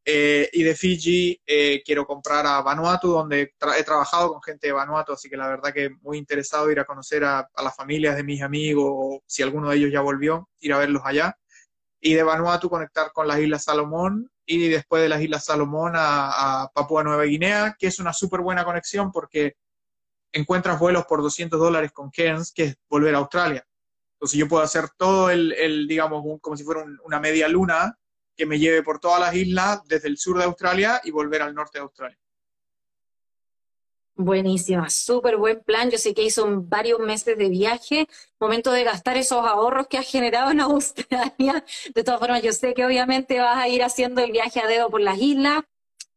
[0.07, 4.75] Eh, y de Fiji eh, quiero comprar a Vanuatu, donde he trabajado con gente de
[4.75, 8.23] Vanuatu, así que la verdad que muy interesado ir a conocer a, las familias de
[8.23, 11.39] mis amigos, o si alguno de ellos ya volvió, ir a verlos allá.
[12.01, 16.65] Y de Vanuatu conectar con las Islas Salomón y después de las Islas Salomón a,
[16.65, 19.57] a Papua Nueva Guinea, que es una súper buena conexión porque
[20.33, 23.67] encuentras vuelos por 200 dólares con Cairns, que es volver a Australia.
[24.17, 27.97] Entonces yo puedo hacer todo el, el digamos, como si fuera una media luna
[28.36, 31.55] que me lleve por todas las islas desde el sur de Australia y volver al
[31.55, 32.19] norte de Australia.
[34.16, 35.90] Buenísima, súper buen plan.
[35.90, 38.06] Yo sé que hizo varios meses de viaje,
[38.39, 41.65] momento de gastar esos ahorros que has generado en Australia.
[41.94, 44.89] De todas formas, yo sé que obviamente vas a ir haciendo el viaje a dedo
[44.89, 45.65] por las islas,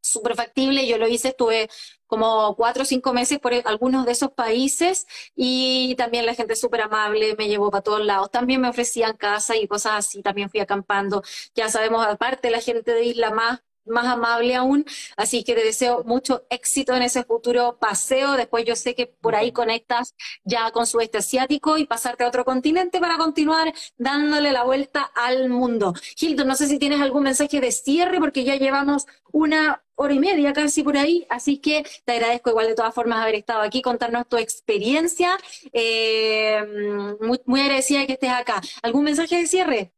[0.08, 0.86] súper factible.
[0.86, 1.68] Yo lo hice, estuve
[2.06, 5.06] como cuatro o cinco meses por algunos de esos países
[5.36, 8.30] y también la gente súper amable me llevó para todos lados.
[8.30, 11.22] También me ofrecían casa y cosas así, también fui acampando.
[11.54, 14.84] Ya sabemos, aparte, la gente de Isla más más amable aún.
[15.16, 18.32] Así que te deseo mucho éxito en ese futuro paseo.
[18.32, 22.44] Después yo sé que por ahí conectas ya con sudeste asiático y pasarte a otro
[22.44, 25.94] continente para continuar dándole la vuelta al mundo.
[26.18, 30.18] Hilton, no sé si tienes algún mensaje de cierre porque ya llevamos una hora y
[30.20, 33.82] media casi por ahí, así que te agradezco igual de todas formas haber estado aquí,
[33.82, 35.36] contarnos tu experiencia.
[35.72, 38.60] Eh, muy, muy agradecida de que estés acá.
[38.82, 39.92] ¿Algún mensaje de cierre?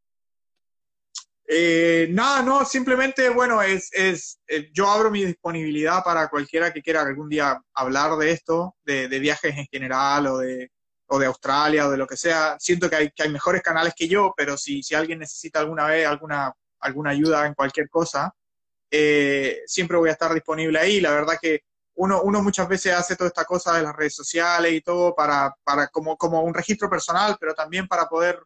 [1.52, 6.80] Eh, nada, no, simplemente, bueno, es, es eh, yo abro mi disponibilidad para cualquiera que
[6.80, 10.70] quiera algún día hablar de esto, de, viajes en general o de,
[11.08, 12.56] o de Australia o de lo que sea.
[12.60, 15.86] Siento que hay, que hay mejores canales que yo, pero si, si alguien necesita alguna
[15.86, 18.32] vez alguna, alguna ayuda en cualquier cosa,
[18.88, 21.00] eh, siempre voy a estar disponible ahí.
[21.00, 21.64] La verdad que
[21.96, 25.52] uno, uno muchas veces hace toda esta cosa de las redes sociales y todo para,
[25.64, 28.40] para como, como un registro personal, pero también para poder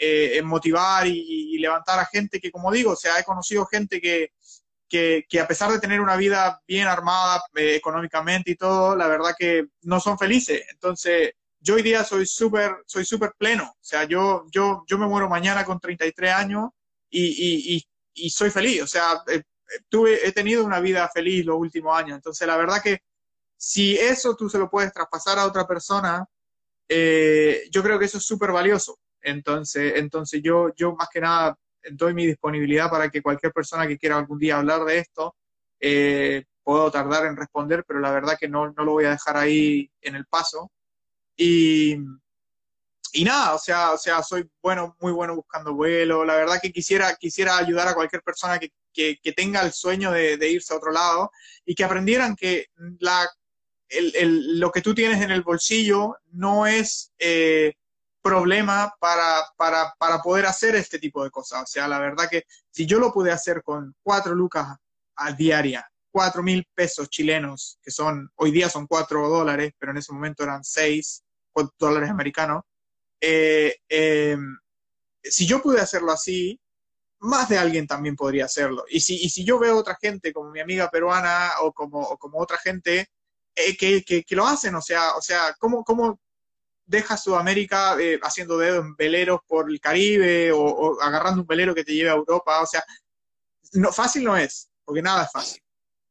[0.00, 4.30] eh, motivar y, levantar a gente que, como digo, o sea, he conocido gente que,
[4.88, 9.34] que, a pesar de tener una vida bien armada eh, económicamente y todo, la verdad
[9.36, 10.62] que no son felices.
[10.70, 13.64] Entonces, yo hoy día soy súper soy súper pleno.
[13.64, 16.70] O sea, yo, yo, yo me muero mañana con 33 años
[17.10, 17.84] y, y,
[18.14, 18.82] y soy feliz.
[18.82, 19.42] O sea, eh,
[19.88, 22.14] tuve, he tenido una vida feliz los últimos años.
[22.14, 23.02] Entonces, la verdad que
[23.56, 26.24] si eso tú se lo puedes traspasar a otra persona,
[26.88, 28.98] yo creo que eso es súper valioso.
[29.22, 31.56] Entonces, entonces yo, yo más que nada
[31.92, 35.34] doy mi disponibilidad para que cualquier persona que quiera algún día hablar de esto,
[35.80, 39.36] eh, puedo tardar en responder, pero la verdad que no, no, lo voy a dejar
[39.36, 40.70] ahí en el paso.
[41.36, 41.96] Y,
[43.12, 46.24] y nada, o sea, o sea, soy bueno, muy bueno buscando vuelo.
[46.24, 50.36] La verdad que quisiera, quisiera ayudar a cualquier persona que, que, tenga el sueño de,
[50.36, 51.30] de, irse a otro lado
[51.64, 52.66] y que aprendieran que
[52.98, 53.28] la,
[53.88, 57.12] el, el, lo que tú tienes en el bolsillo no es...
[57.18, 57.74] Eh,
[58.28, 61.62] problema para, para, para poder hacer este tipo de cosas.
[61.62, 64.76] O sea, la verdad que si yo lo pude hacer con cuatro lucas
[65.16, 69.98] a diaria, cuatro mil pesos chilenos, que son, hoy día son cuatro dólares, pero en
[69.98, 71.22] ese momento eran seis
[71.78, 72.62] dólares americanos,
[73.20, 74.58] eh, em,
[75.22, 76.60] si yo pude hacerlo así,
[77.20, 78.84] más de alguien también podría hacerlo.
[78.88, 82.16] Y si, y si yo veo otra gente, como mi amiga peruana o como, o
[82.18, 83.08] como otra gente,
[83.56, 86.20] eh, que, que, que, lo hacen, o sea, o sea, ¿cómo, cómo
[86.88, 91.84] deja Sudamérica eh, haciendo dedos en veleros por el Caribe o, agarrando un velero que
[91.84, 92.60] te lleve a Europa?
[92.62, 92.82] O sea,
[93.74, 95.62] no, fácil no es, porque nada es fácil.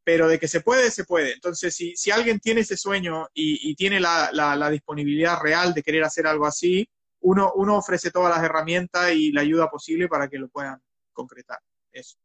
[0.04, 1.34] Pero de que se puede, se puede.
[1.34, 5.74] Entonces, si, si alguien tiene ese sueño y, y tiene la, la, la, disponibilidad real
[5.74, 6.88] de querer hacer algo así,
[7.22, 10.82] uno, uno ofrece todas las herramientas y la ayuda posible para que lo puedan
[11.12, 11.60] concretar.
[11.92, 12.18] Eso.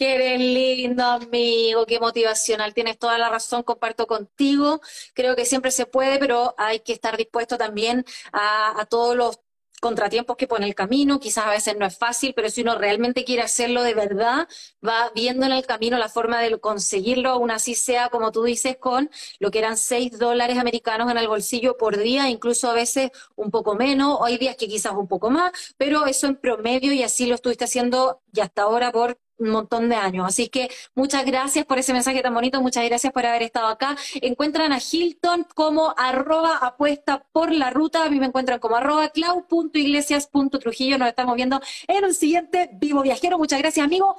[0.00, 2.72] Que eres lindo, amigo, qué motivacional.
[2.72, 4.80] Tienes toda la razón, comparto contigo.
[5.12, 9.40] Creo que siempre se puede, pero hay que estar dispuesto también a, todos los
[9.78, 13.24] contratiempos que pone el camino, quizás a veces no es fácil, pero si uno realmente
[13.24, 14.48] quiere hacerlo de verdad,
[14.86, 18.78] va viendo en el camino la forma de conseguirlo, aún así sea, como tú dices,
[18.78, 23.10] con lo que eran seis dólares americanos en el bolsillo por día, incluso a veces
[23.36, 27.02] un poco menos, hay días que quizás un poco más, pero eso en promedio y
[27.02, 30.24] así lo estuviste haciendo ya hasta ahora por un montón de años.
[30.26, 33.96] Así que muchas gracias por ese mensaje tan bonito, muchas gracias por haber estado acá.
[34.20, 39.08] Encuentran a Hilton como arroba apuesta por la ruta, a mí me encuentran como arroba
[39.08, 40.98] clau.iglesias.trujillo.
[40.98, 43.38] Nos estamos viendo en un siguiente Vivo Viajero.
[43.38, 44.14] Muchas gracias, amigo.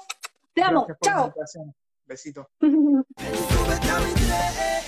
[0.53, 0.85] Te amo.
[1.01, 1.33] Chao.
[2.05, 2.49] Besito.